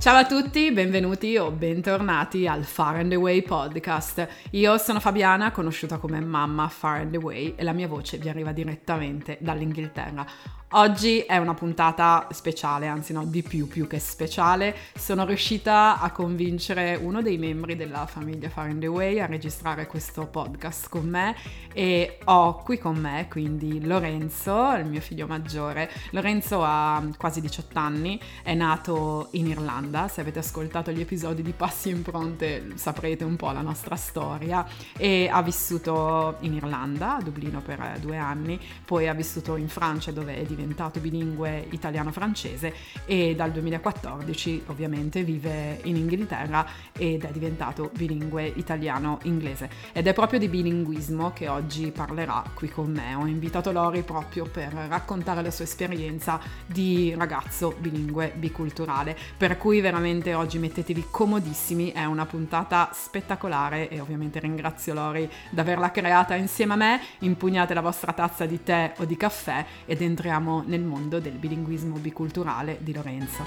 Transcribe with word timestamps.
Ciao 0.00 0.16
a 0.16 0.24
tutti, 0.24 0.72
benvenuti 0.72 1.36
o 1.36 1.50
bentornati 1.50 2.46
al 2.46 2.64
Far 2.64 2.96
and 2.96 3.12
Away 3.12 3.42
podcast. 3.42 4.26
Io 4.52 4.78
sono 4.78 4.98
Fabiana, 4.98 5.50
conosciuta 5.50 5.98
come 5.98 6.20
mamma 6.20 6.68
Far 6.68 7.00
and 7.00 7.14
Away 7.16 7.52
e 7.54 7.62
la 7.62 7.74
mia 7.74 7.86
voce 7.86 8.16
vi 8.16 8.30
arriva 8.30 8.52
direttamente 8.52 9.36
dall'Inghilterra. 9.42 10.26
Oggi 10.74 11.18
è 11.18 11.36
una 11.36 11.54
puntata 11.54 12.28
speciale, 12.30 12.86
anzi 12.86 13.12
no, 13.12 13.24
di 13.24 13.42
più 13.42 13.66
più 13.66 13.88
che 13.88 13.98
speciale. 13.98 14.76
Sono 14.94 15.24
riuscita 15.24 15.98
a 15.98 16.12
convincere 16.12 16.94
uno 16.94 17.22
dei 17.22 17.38
membri 17.38 17.74
della 17.74 18.06
famiglia 18.06 18.48
Far 18.48 18.68
and 18.68 18.84
Away 18.84 19.18
a 19.18 19.26
registrare 19.26 19.88
questo 19.88 20.26
podcast 20.26 20.88
con 20.88 21.08
me 21.08 21.34
e 21.72 22.18
ho 22.22 22.62
qui 22.62 22.78
con 22.78 22.96
me 22.96 23.26
quindi 23.28 23.84
Lorenzo, 23.84 24.72
il 24.76 24.86
mio 24.86 25.00
figlio 25.00 25.26
maggiore. 25.26 25.90
Lorenzo 26.10 26.62
ha 26.62 27.02
quasi 27.16 27.40
18 27.40 27.76
anni, 27.76 28.20
è 28.44 28.54
nato 28.54 29.26
in 29.32 29.48
Irlanda, 29.48 30.06
se 30.06 30.20
avete 30.20 30.38
ascoltato 30.38 30.92
gli 30.92 31.00
episodi 31.00 31.42
di 31.42 31.50
Passi 31.50 31.88
in 31.88 32.02
Pronte 32.02 32.74
saprete 32.76 33.24
un 33.24 33.34
po' 33.34 33.50
la 33.50 33.62
nostra 33.62 33.96
storia 33.96 34.64
e 34.96 35.28
ha 35.28 35.42
vissuto 35.42 36.36
in 36.42 36.54
Irlanda, 36.54 37.16
a 37.16 37.20
Dublino 37.22 37.60
per 37.60 37.98
due 37.98 38.18
anni, 38.18 38.56
poi 38.84 39.08
ha 39.08 39.14
vissuto 39.14 39.56
in 39.56 39.68
Francia 39.68 40.12
dove 40.12 40.36
è 40.36 40.42
diventato 40.42 40.58
diventato 40.60 41.00
bilingue 41.00 41.66
italiano-francese 41.70 42.74
e 43.06 43.34
dal 43.34 43.50
2014 43.50 44.64
ovviamente 44.66 45.22
vive 45.22 45.80
in 45.84 45.96
Inghilterra 45.96 46.66
ed 46.92 47.24
è 47.24 47.30
diventato 47.30 47.90
bilingue 47.96 48.46
italiano-inglese. 48.46 49.70
Ed 49.92 50.06
è 50.06 50.12
proprio 50.12 50.38
di 50.38 50.48
bilinguismo 50.48 51.32
che 51.32 51.48
oggi 51.48 51.90
parlerà 51.90 52.44
qui 52.54 52.68
con 52.68 52.90
me. 52.90 53.14
Ho 53.14 53.26
invitato 53.26 53.72
Lori 53.72 54.02
proprio 54.02 54.44
per 54.44 54.72
raccontare 54.72 55.42
la 55.42 55.50
sua 55.50 55.64
esperienza 55.64 56.38
di 56.66 57.14
ragazzo 57.16 57.74
bilingue 57.78 58.32
biculturale, 58.36 59.16
per 59.36 59.56
cui 59.56 59.80
veramente 59.80 60.34
oggi 60.34 60.58
mettetevi 60.58 61.06
comodissimi, 61.10 61.92
è 61.92 62.04
una 62.04 62.26
puntata 62.26 62.90
spettacolare 62.92 63.88
e 63.88 64.00
ovviamente 64.00 64.38
ringrazio 64.40 64.94
Lori 64.94 65.30
di 65.48 65.60
averla 65.60 65.90
creata 65.90 66.34
insieme 66.34 66.74
a 66.74 66.76
me. 66.76 67.00
Impugnate 67.20 67.74
la 67.74 67.80
vostra 67.80 68.12
tazza 68.12 68.44
di 68.46 68.62
tè 68.62 68.94
o 68.98 69.04
di 69.04 69.16
caffè 69.16 69.64
ed 69.86 70.02
entriamo 70.02 70.49
entriamo 70.50 70.64
nel 70.66 70.82
mondo 70.82 71.20
del 71.20 71.34
bilinguismo 71.34 71.96
biculturale 71.96 72.78
di 72.80 72.92
Lorenzo. 72.92 73.44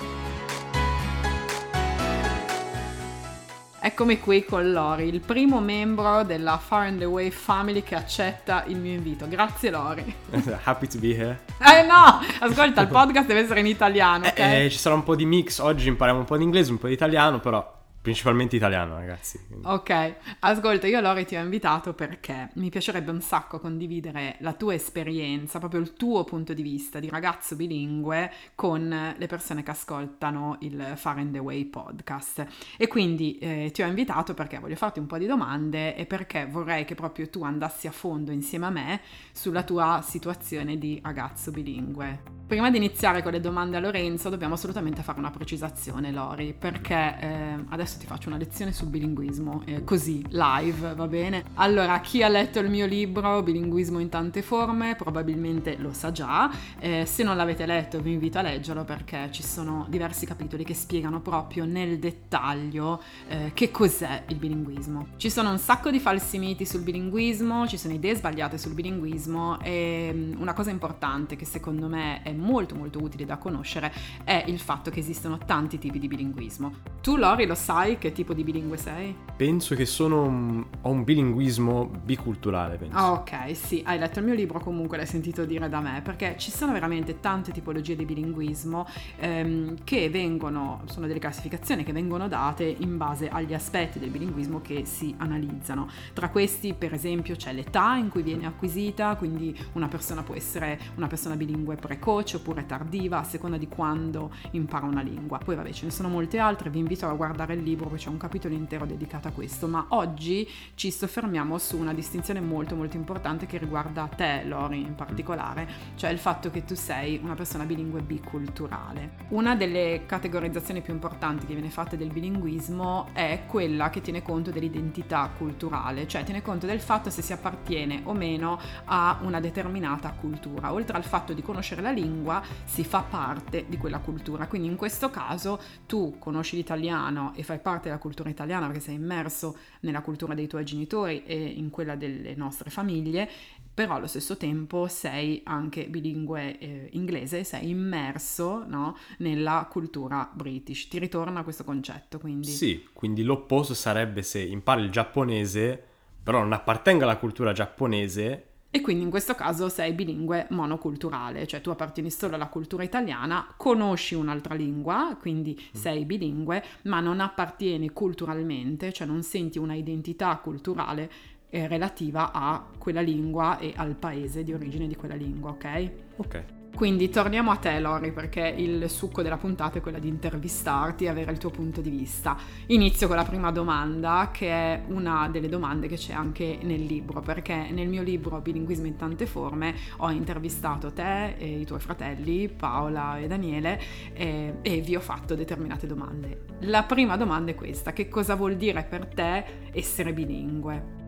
Eccomi 3.86 4.18
qui 4.22 4.46
con 4.46 4.72
Lori, 4.72 5.10
il 5.10 5.20
primo 5.20 5.60
membro 5.60 6.24
della 6.24 6.58
Far 6.58 6.86
and 6.86 7.02
Away 7.02 7.32
Family 7.32 7.84
che 7.84 7.96
accetta 7.96 8.64
il 8.68 8.78
mio 8.78 8.94
invito. 8.94 9.28
Grazie 9.28 9.72
Lori. 9.72 10.16
Happy 10.64 10.88
to 10.88 11.00
be 11.00 11.10
here. 11.10 11.42
Eh 11.60 11.86
no, 11.86 12.22
ascolta, 12.40 12.82
il 12.82 12.88
podcast 12.88 13.28
deve 13.28 13.42
essere 13.42 13.60
in 13.60 13.66
italiano, 13.66 14.28
ok? 14.28 14.40
Eh, 14.40 14.66
eh, 14.66 14.70
ci 14.70 14.78
sarà 14.78 14.96
un 14.96 15.04
po' 15.04 15.18
di 15.18 15.26
mix, 15.26 15.60
oggi 15.60 15.90
impariamo 15.90 16.22
un 16.22 16.26
po' 16.26 16.38
di 16.38 16.44
inglese, 16.44 16.72
un 16.72 16.78
po' 16.78 16.88
di 16.88 16.94
italiano, 16.94 17.42
però 17.42 17.82
Principalmente 18.04 18.58
italiano, 18.58 18.96
ragazzi. 18.96 19.40
Ok, 19.62 20.16
ascolta, 20.40 20.88
io 20.88 21.00
Lori 21.00 21.26
ti 21.26 21.38
ho 21.38 21.42
invitato 21.42 21.94
perché 21.94 22.50
mi 22.56 22.70
piacerebbe 22.70 23.12
un 23.12 23.22
sacco 23.22 23.62
condividere 23.62 24.36
la 24.40 24.52
tua 24.52 24.74
esperienza, 24.74 25.58
proprio 25.58 25.80
il 25.80 25.94
tuo 25.94 26.26
punto 26.26 26.54
di 26.54 26.62
vista 26.64 27.00
di 27.00 27.10
ragazzo 27.10 27.56
bilingue 27.56 28.30
con 28.56 29.14
le 29.18 29.28
persone 29.28 29.64
che 29.64 29.72
ascoltano 29.72 30.58
il 30.60 30.96
Far 30.98 31.20
and 31.20 31.34
Away 31.38 31.64
podcast. 31.64 32.46
E 32.76 32.90
quindi 32.90 33.38
eh, 33.38 33.70
ti 33.72 33.82
ho 33.82 33.88
invitato 33.88 34.34
perché 34.34 34.60
voglio 34.60 34.76
farti 34.76 35.00
un 35.00 35.06
po' 35.06 35.18
di 35.18 35.26
domande 35.26 35.96
e 35.96 36.06
perché 36.06 36.46
vorrei 36.46 36.84
che 36.84 36.96
proprio 36.96 37.30
tu 37.30 37.42
andassi 37.46 37.88
a 37.88 37.92
fondo 37.92 38.32
insieme 38.32 38.66
a 38.66 38.70
me 38.70 39.00
sulla 39.32 39.64
tua 39.64 40.02
situazione 40.06 40.78
di 40.78 41.00
ragazzo 41.02 41.52
bilingue. 41.52 42.42
Prima 42.46 42.70
di 42.70 42.76
iniziare 42.78 43.24
con 43.24 43.32
le 43.32 43.40
domande 43.40 43.78
a 43.78 43.80
Lorenzo 43.80 44.30
dobbiamo 44.30 44.56
assolutamente 44.56 45.02
fare 45.02 45.18
una 45.18 45.32
precisazione, 45.32 46.12
Lori, 46.12 46.54
perché 46.54 47.18
eh, 47.20 47.64
adesso 47.70 47.93
ti 47.98 48.06
faccio 48.06 48.30
una 48.30 48.38
lezione 48.38 48.72
sul 48.72 48.88
bilinguismo, 48.88 49.64
eh, 49.66 49.84
così, 49.84 50.24
live, 50.30 50.94
va 50.96 51.08
bene? 51.08 51.44
Allora, 51.56 52.00
chi 52.00 52.24
ha 52.24 52.28
letto 52.28 52.60
il 52.60 52.70
mio 52.70 52.86
libro 52.86 53.42
Bilinguismo 53.44 54.00
in 54.00 54.10
tante 54.10 54.42
forme 54.42 54.96
probabilmente 54.96 55.78
lo 55.78 55.94
sa 55.94 56.12
già, 56.12 56.52
eh, 56.80 57.06
se 57.06 57.24
non 57.24 57.36
l'avete 57.36 57.66
letto 57.66 58.02
vi 58.02 58.14
invito 58.14 58.38
a 58.38 58.42
leggerlo 58.42 58.84
perché 58.84 59.30
ci 59.32 59.44
sono 59.44 59.86
diversi 59.90 60.26
capitoli 60.26 60.64
che 60.64 60.74
spiegano 60.74 61.22
proprio 61.22 61.66
nel 61.66 62.00
dettaglio 62.00 63.02
eh, 63.28 63.52
che 63.54 63.72
cos'è 63.72 64.24
il 64.28 64.38
bilinguismo. 64.38 65.08
Ci 65.18 65.30
sono 65.30 65.52
un 65.52 65.60
sacco 65.60 65.92
di 65.92 66.00
falsi 66.00 66.38
miti 66.38 66.66
sul 66.66 66.82
bilinguismo, 66.82 67.68
ci 67.68 67.78
sono 67.78 67.94
idee 67.94 68.16
sbagliate 68.16 68.58
sul 68.58 68.74
bilinguismo 68.74 69.60
e 69.62 70.12
mm, 70.14 70.42
una 70.42 70.54
cosa 70.54 70.70
importante 70.70 71.36
che 71.36 71.46
secondo 71.46 71.88
me 71.88 72.22
è 72.24 72.32
molto 72.32 72.76
molto 72.76 73.02
utile 73.02 73.26
da 73.26 73.38
conoscere 73.38 73.94
è 74.24 74.44
il 74.48 74.60
fatto 74.60 74.90
che 74.90 75.00
esistono 75.00 75.38
tanti 75.38 75.78
tipi 75.78 76.00
di 76.00 76.08
bilinguismo. 76.08 76.74
Tu 77.02 77.18
Lori 77.18 77.46
lo 77.46 77.56
sai 77.56 77.83
che 77.98 78.12
tipo 78.12 78.34
di 78.34 78.44
bilingue 78.44 78.78
sei? 78.78 79.16
Penso 79.36 79.76
che 79.76 79.86
sono 79.86 80.24
un, 80.24 80.66
ho 80.82 80.90
un 80.90 81.04
bilinguismo 81.04 81.90
biculturale, 82.04 82.78
penso. 82.78 82.96
Ah, 82.98 83.12
ok, 83.12 83.56
sì, 83.56 83.82
hai 83.86 83.98
letto 84.00 84.20
il 84.20 84.26
mio 84.26 84.34
libro 84.34 84.60
comunque, 84.60 84.98
l'hai 84.98 85.06
sentito 85.06 85.46
dire 85.46 85.70
da 85.70 85.80
me, 85.80 86.02
perché 86.04 86.36
ci 86.38 86.52
sono 86.52 86.72
veramente 86.72 87.20
tante 87.20 87.52
tipologie 87.52 87.96
di 87.96 88.06
bilinguismo 88.06 88.88
ehm, 89.20 89.84
che 89.84 90.10
vengono, 90.10 90.82
sono 90.86 91.08
delle 91.08 91.20
classificazioni 91.20 91.84
che 91.84 91.92
vengono 91.92 92.28
date 92.28 92.64
in 92.64 92.98
base 92.98 93.30
agli 93.30 93.54
aspetti 93.54 94.00
del 94.00 94.10
bilinguismo 94.10 94.62
che 94.62 94.86
si 94.86 95.14
analizzano. 95.18 95.90
Tra 96.14 96.30
questi, 96.30 96.74
per 96.74 96.94
esempio, 96.94 97.36
c'è 97.36 97.54
l'età 97.54 97.96
in 97.96 98.10
cui 98.10 98.22
viene 98.24 98.46
acquisita, 98.46 99.16
quindi 99.16 99.58
una 99.74 99.88
persona 99.88 100.24
può 100.24 100.36
essere 100.36 100.80
una 100.96 101.08
persona 101.08 101.36
bilingue 101.36 101.76
precoce, 101.76 102.02
precoce 102.04 102.38
oppure 102.38 102.66
tardiva 102.66 103.20
a 103.20 103.24
seconda 103.24 103.58
di 103.58 103.68
quando 103.68 104.32
impara 104.52 104.86
una 104.86 105.02
lingua. 105.02 105.38
Poi 105.38 105.56
vabbè 105.56 105.72
ce 105.72 105.86
ne 105.86 105.92
sono 105.92 106.10
molte 106.10 106.38
altre, 106.38 106.70
vi 106.70 106.80
invito 106.80 107.08
a 107.08 107.14
guardare 107.14 107.54
il 107.54 107.64
libro 107.64 107.73
perché 107.76 107.96
c'è 107.96 108.10
un 108.10 108.18
capitolo 108.18 108.54
intero 108.54 108.86
dedicato 108.86 109.28
a 109.28 109.32
questo, 109.32 109.68
ma 109.68 109.86
oggi 109.90 110.48
ci 110.76 110.92
soffermiamo 110.92 111.58
su 111.58 111.78
una 111.78 111.94
distinzione 111.94 112.42
molto 112.42 112.76
molto 112.76 112.98
importante 112.98 113.46
che 113.46 113.58
riguarda 113.58 114.08
te 114.08 114.44
Lori 114.46 114.82
in 114.82 114.96
particolare, 114.96 115.68
cioè 115.96 116.10
il 116.10 116.20
fatto 116.20 116.50
che 116.50 116.66
tu 116.66 116.76
sei 116.76 117.20
una 117.22 117.36
persona 117.36 117.64
bilingue 117.64 118.02
biculturale. 118.02 119.22
Una 119.30 119.56
delle 119.56 120.04
categorizzazioni 120.06 120.82
più 120.82 120.94
importanti 120.94 121.46
che 121.46 121.54
viene 121.54 121.70
fatta 121.70 121.96
del 121.96 122.12
bilinguismo 122.12 123.10
è 123.14 123.44
quella 123.48 123.90
che 123.90 124.02
tiene 124.02 124.22
conto 124.22 124.52
dell'identità 124.52 125.30
culturale, 125.38 126.08
cioè 126.08 126.24
tiene 126.24 126.42
conto 126.42 126.66
del 126.66 126.80
fatto 126.80 127.10
se 127.10 127.22
si 127.22 127.34
appartiene 127.34 128.02
o 128.04 128.14
meno 128.14 128.60
a 128.86 129.20
una 129.22 129.40
determinata 129.40 130.12
cultura, 130.12 130.74
oltre 130.74 130.98
al 130.98 131.04
fatto 131.04 131.34
di 131.34 131.42
conoscere 131.42 131.82
la 131.82 131.92
lingua 131.92 132.42
si 132.66 132.84
fa 132.84 133.02
parte 133.02 133.66
di 133.68 133.78
quella 133.78 134.00
cultura. 134.00 134.48
Quindi 134.48 134.68
in 134.68 134.76
questo 134.76 135.10
caso 135.10 135.60
tu 135.86 136.16
conosci 136.20 136.56
l'italiano 136.56 137.34
e 137.36 137.44
fai 137.44 137.60
parte 137.64 137.86
della 137.86 137.98
cultura 137.98 138.30
italiana 138.30 138.68
perché 138.68 138.82
sei 138.82 138.96
immerso 138.96 139.58
nella 139.80 140.02
cultura 140.02 140.36
dei 140.36 140.46
tuoi 140.46 140.64
genitori 140.64 141.24
e 141.24 141.36
in 141.36 141.72
quella 141.72 141.96
delle 141.96 142.36
nostre 142.36 142.70
famiglie, 142.70 143.28
però 143.74 143.96
allo 143.96 144.06
stesso 144.06 144.38
tempo 144.38 144.88
sei 144.88 145.42
anche 145.46 145.88
bilingue 145.88 146.60
eh, 146.60 146.90
inglese, 146.92 147.44
sei 147.44 147.70
immerso 147.70 148.64
no, 148.68 148.96
nella 149.18 149.68
cultura 149.72 150.30
british. 150.32 150.88
Ti 150.88 151.00
ritorna 151.00 151.44
questo 151.44 151.64
concetto, 151.64 152.20
quindi? 152.20 152.50
Sì, 152.50 152.88
quindi 152.94 153.24
l'opposto 153.24 153.74
sarebbe 153.74 154.22
se 154.22 154.42
impari 154.42 154.84
il 154.84 154.92
giapponese, 154.92 155.84
però 156.22 156.40
non 156.42 156.54
appartenga 156.54 157.06
alla 157.06 157.18
cultura 157.18 157.52
giapponese 157.52 158.50
e 158.76 158.82
quindi 158.82 159.04
in 159.04 159.12
questo 159.12 159.36
caso 159.36 159.70
sei 159.70 159.94
bilingue 159.94 160.48
monoculturale, 160.50 161.46
cioè 161.46 161.62
tu 161.62 161.70
appartieni 161.70 162.10
solo 162.10 162.34
alla 162.34 162.48
cultura 162.48 162.82
italiana, 162.82 163.54
conosci 163.56 164.16
un'altra 164.16 164.56
lingua, 164.56 165.16
quindi 165.22 165.56
mm. 165.56 165.80
sei 165.80 166.06
bilingue, 166.06 166.64
ma 166.86 167.00
non 167.00 167.20
appartieni 167.20 167.92
culturalmente, 167.92 168.92
cioè 168.92 169.06
non 169.06 169.22
senti 169.22 169.60
una 169.60 169.76
identità 169.76 170.36
culturale 170.38 171.12
eh, 171.52 171.68
relativa 171.68 172.32
a 172.34 172.66
quella 172.80 173.02
lingua 173.02 173.60
e 173.60 173.74
al 173.76 173.94
paese 173.94 174.44
di 174.44 174.54
origine 174.54 174.88
di 174.88 174.96
quella 174.96 175.14
lingua, 175.14 175.52
ok? 175.52 175.92
Ok. 176.16 176.44
Quindi 176.76 177.10
torniamo 177.10 177.52
a 177.52 177.58
te 177.58 177.80
Lori 177.80 178.12
perché 178.12 178.52
il 178.58 178.90
succo 178.90 179.22
della 179.22 179.38
puntata 179.38 179.78
è 179.78 179.82
quella 179.82 180.00
di 180.00 180.08
intervistarti 180.08 181.06
e 181.06 181.08
avere 181.08 181.32
il 181.32 181.38
tuo 181.38 181.52
punto 181.52 181.82
di 181.82 181.92
vista. 181.92 182.36
Inizio 182.68 183.08
con 183.08 183.16
la 183.16 183.24
prima 183.24 183.52
domanda 183.52 184.32
che 184.34 184.50
è 184.50 184.82
una 184.88 185.30
delle 185.32 185.50
domande 185.50 185.88
che 185.88 185.98
c'è 185.98 186.14
anche 186.14 186.58
nel 186.64 186.84
libro 186.84 187.22
perché 187.22 187.70
nel 187.72 187.88
mio 187.88 188.02
libro 188.02 188.42
Bilinguismo 188.42 188.88
in 188.88 188.96
tante 188.96 189.28
forme 189.28 189.76
ho 189.98 190.10
intervistato 190.10 190.92
te 190.92 191.36
e 191.36 191.60
i 191.60 191.66
tuoi 191.66 191.80
fratelli 191.80 192.50
Paola 192.50 193.20
e 193.20 193.28
Daniele 193.28 193.80
e, 194.14 194.56
e 194.64 194.82
vi 194.82 194.96
ho 194.96 195.00
fatto 195.00 195.36
determinate 195.36 195.86
domande. 195.86 196.46
La 196.62 196.84
prima 196.84 197.16
domanda 197.18 197.52
è 197.52 197.56
questa, 197.56 197.94
che 197.94 198.10
cosa 198.10 198.34
vuol 198.34 198.56
dire 198.56 198.84
per 198.84 199.06
te 199.06 199.46
essere 199.72 200.12
bilingue? 200.12 201.02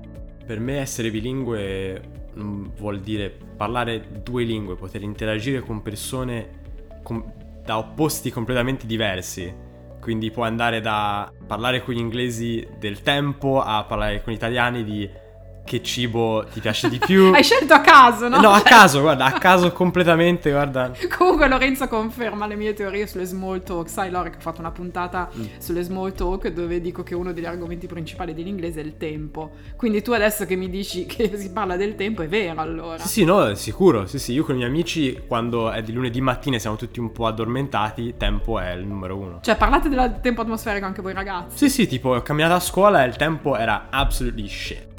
Per 0.45 0.59
me 0.59 0.77
essere 0.77 1.09
bilingue 1.09 2.24
vuol 2.35 2.99
dire 2.99 3.35
parlare 3.55 4.21
due 4.23 4.43
lingue, 4.43 4.75
poter 4.75 5.01
interagire 5.01 5.61
con 5.61 5.81
persone 5.81 6.49
com- 7.03 7.31
da 7.63 7.77
opposti 7.77 8.31
completamente 8.31 8.85
diversi. 8.85 9.53
Quindi 9.99 10.29
può 10.29 10.43
andare 10.43 10.81
da 10.81 11.31
parlare 11.47 11.83
con 11.83 11.93
gli 11.93 11.99
inglesi 11.99 12.67
del 12.77 13.01
tempo 13.01 13.61
a 13.61 13.83
parlare 13.85 14.21
con 14.21 14.33
gli 14.33 14.35
italiani 14.35 14.83
di 14.83 15.09
che 15.65 15.81
cibo 15.81 16.45
ti 16.53 16.61
piace 16.61 16.87
di 16.89 16.99
più. 17.03 17.33
Hai 17.33 17.43
scelto 17.43 17.73
a 17.73 17.81
caso, 17.81 18.29
no? 18.29 18.39
No, 18.39 18.51
a 18.51 18.61
caso, 18.61 19.01
guarda, 19.01 19.25
a 19.25 19.31
caso 19.33 19.71
completamente, 19.71 20.51
guarda. 20.51 20.91
Comunque 21.17 21.47
Lorenzo 21.49 21.87
conferma 21.87 22.47
le 22.47 22.55
mie 22.55 22.73
teorie 22.73 23.07
sulle 23.07 23.25
small 23.25 23.63
talk. 23.63 23.89
Sai 23.89 24.09
Lore 24.09 24.29
che 24.29 24.37
ho 24.37 24.41
fatto 24.41 24.61
una 24.61 24.71
puntata 24.71 25.29
mm. 25.35 25.43
sulle 25.57 25.81
small 25.81 26.13
talk 26.13 26.47
dove 26.49 26.79
dico 26.79 27.03
che 27.03 27.15
uno 27.15 27.33
degli 27.33 27.45
argomenti 27.45 27.87
principali 27.87 28.33
dell'inglese 28.33 28.81
è 28.81 28.83
il 28.83 28.97
tempo. 28.97 29.51
Quindi 29.75 30.01
tu 30.01 30.11
adesso 30.11 30.45
che 30.45 30.55
mi 30.55 30.69
dici 30.69 31.05
che 31.05 31.31
si 31.35 31.51
parla 31.51 31.75
del 31.75 31.95
tempo 31.95 32.21
è 32.21 32.27
vero 32.27 32.61
allora. 32.61 32.99
Sì, 32.99 33.07
sì, 33.07 33.23
no, 33.23 33.53
sicuro. 33.55 34.05
Sì, 34.05 34.19
sì, 34.19 34.33
io 34.33 34.43
con 34.43 34.53
i 34.55 34.57
miei 34.59 34.69
amici 34.69 35.23
quando 35.27 35.71
è 35.71 35.81
di 35.81 35.91
lunedì 35.91 36.21
mattina 36.21 36.57
e 36.57 36.59
siamo 36.59 36.75
tutti 36.75 36.99
un 36.99 37.11
po' 37.11 37.25
addormentati, 37.25 38.15
tempo 38.17 38.59
è 38.59 38.73
il 38.73 38.85
numero 38.85 39.17
uno. 39.17 39.39
Cioè 39.41 39.55
parlate 39.55 39.89
del 39.89 40.19
tempo 40.21 40.41
atmosferico 40.41 40.85
anche 40.85 41.01
voi 41.01 41.13
ragazzi? 41.13 41.57
Sì, 41.57 41.69
sì, 41.69 41.87
tipo 41.87 42.09
ho 42.09 42.21
camminato 42.21 42.53
a 42.53 42.59
scuola 42.59 43.03
e 43.03 43.07
il 43.07 43.15
tempo 43.15 43.57
era 43.57 43.87
absolutely 43.89 44.47
shit. 44.47 44.94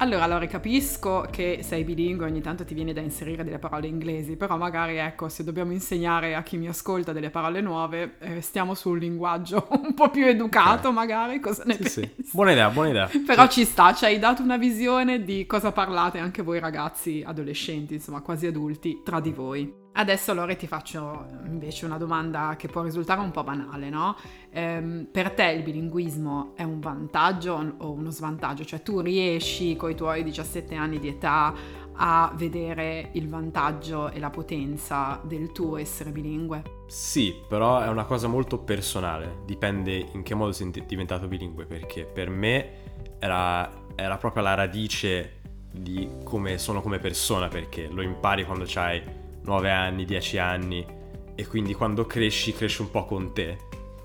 Allora, 0.00 0.22
allora, 0.22 0.46
capisco 0.46 1.26
che 1.28 1.58
sei 1.62 1.82
bilingue, 1.82 2.24
ogni 2.24 2.40
tanto 2.40 2.64
ti 2.64 2.72
viene 2.72 2.92
da 2.92 3.00
inserire 3.00 3.42
delle 3.42 3.58
parole 3.58 3.88
inglesi, 3.88 4.36
però 4.36 4.56
magari, 4.56 4.96
ecco, 4.96 5.28
se 5.28 5.42
dobbiamo 5.42 5.72
insegnare 5.72 6.36
a 6.36 6.42
chi 6.44 6.56
mi 6.56 6.68
ascolta 6.68 7.12
delle 7.12 7.30
parole 7.30 7.60
nuove, 7.60 8.14
eh, 8.20 8.40
stiamo 8.40 8.74
su 8.74 8.90
un 8.90 8.98
linguaggio 8.98 9.66
un 9.82 9.94
po' 9.94 10.08
più 10.08 10.24
educato, 10.24 10.88
okay. 10.88 10.92
magari, 10.92 11.40
cosa 11.40 11.64
ne 11.66 11.72
sì, 11.74 11.82
pensi? 11.82 12.14
Sì. 12.16 12.30
Buona 12.32 12.52
idea, 12.52 12.70
buona 12.70 12.90
idea. 12.90 13.10
Però 13.26 13.42
sì. 13.48 13.50
ci 13.50 13.64
sta, 13.64 13.92
ci 13.92 14.04
hai 14.04 14.20
dato 14.20 14.40
una 14.40 14.56
visione 14.56 15.24
di 15.24 15.46
cosa 15.46 15.72
parlate 15.72 16.18
anche 16.18 16.42
voi 16.42 16.60
ragazzi, 16.60 17.24
adolescenti, 17.26 17.94
insomma, 17.94 18.20
quasi 18.20 18.46
adulti, 18.46 19.00
tra 19.04 19.18
di 19.18 19.32
voi. 19.32 19.86
Adesso 19.92 20.32
Lore 20.32 20.54
ti 20.54 20.68
faccio 20.68 21.26
invece 21.46 21.84
una 21.84 21.98
domanda 21.98 22.54
che 22.56 22.68
può 22.68 22.82
risultare 22.82 23.20
un 23.20 23.32
po' 23.32 23.42
banale, 23.42 23.90
no? 23.90 24.16
Ehm, 24.50 25.08
per 25.10 25.32
te 25.32 25.46
il 25.46 25.62
bilinguismo 25.62 26.52
è 26.54 26.62
un 26.62 26.78
vantaggio 26.78 27.74
o 27.78 27.90
uno 27.90 28.10
svantaggio? 28.10 28.64
Cioè 28.64 28.82
tu 28.82 29.00
riesci 29.00 29.74
con 29.74 29.90
i 29.90 29.96
tuoi 29.96 30.22
17 30.22 30.76
anni 30.76 31.00
di 31.00 31.08
età 31.08 31.52
a 32.00 32.32
vedere 32.36 33.10
il 33.14 33.28
vantaggio 33.28 34.10
e 34.10 34.20
la 34.20 34.30
potenza 34.30 35.20
del 35.24 35.50
tuo 35.50 35.76
essere 35.76 36.10
bilingue? 36.10 36.62
Sì, 36.86 37.34
però 37.48 37.80
è 37.80 37.88
una 37.88 38.04
cosa 38.04 38.28
molto 38.28 38.58
personale, 38.58 39.42
dipende 39.44 40.06
in 40.12 40.22
che 40.22 40.34
modo 40.34 40.52
sei 40.52 40.70
diventato 40.86 41.26
bilingue, 41.26 41.66
perché 41.66 42.04
per 42.04 42.30
me 42.30 43.16
era, 43.18 43.68
era 43.96 44.16
proprio 44.16 44.44
la 44.44 44.54
radice 44.54 45.40
di 45.72 46.08
come 46.22 46.56
sono 46.58 46.80
come 46.80 46.98
persona, 46.98 47.48
perché 47.48 47.88
lo 47.88 48.00
impari 48.00 48.44
quando 48.44 48.64
hai 48.76 49.02
9 49.48 49.70
anni, 49.70 50.04
10 50.04 50.38
anni 50.38 50.86
e 51.34 51.46
quindi 51.46 51.72
quando 51.72 52.04
cresci 52.04 52.52
cresci 52.52 52.82
un 52.82 52.90
po' 52.90 53.06
con 53.06 53.32
te. 53.32 53.56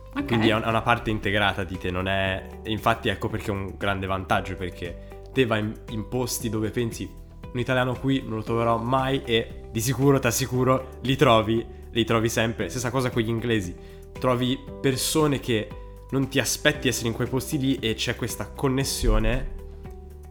Okay. 0.09 0.25
Quindi 0.25 0.49
è 0.49 0.55
una 0.55 0.81
parte 0.81 1.09
integrata 1.09 1.63
di 1.63 1.77
te, 1.77 1.91
non 1.91 2.07
è... 2.07 2.47
Infatti 2.65 3.09
ecco 3.09 3.27
perché 3.27 3.47
è 3.47 3.53
un 3.53 3.75
grande 3.77 4.05
vantaggio, 4.07 4.55
perché 4.55 5.21
te 5.33 5.45
vai 5.45 5.59
in, 5.59 5.73
in 5.89 6.07
posti 6.07 6.49
dove 6.49 6.69
pensi 6.69 7.21
un 7.51 7.59
italiano 7.59 7.93
qui 7.93 8.23
non 8.25 8.37
lo 8.37 8.43
troverò 8.43 8.77
mai 8.77 9.21
e 9.23 9.65
di 9.69 9.81
sicuro, 9.81 10.19
ti 10.19 10.27
assicuro, 10.27 10.99
li 11.01 11.15
trovi, 11.15 11.65
li 11.91 12.05
trovi 12.05 12.29
sempre. 12.29 12.69
Stessa 12.69 12.89
cosa 12.89 13.09
con 13.09 13.21
gli 13.21 13.29
inglesi, 13.29 13.75
trovi 14.17 14.57
persone 14.79 15.39
che 15.39 15.67
non 16.11 16.29
ti 16.29 16.39
aspetti 16.39 16.87
essere 16.87 17.09
in 17.09 17.13
quei 17.13 17.27
posti 17.27 17.57
lì 17.59 17.75
e 17.79 17.95
c'è 17.95 18.15
questa 18.15 18.47
connessione 18.47 19.61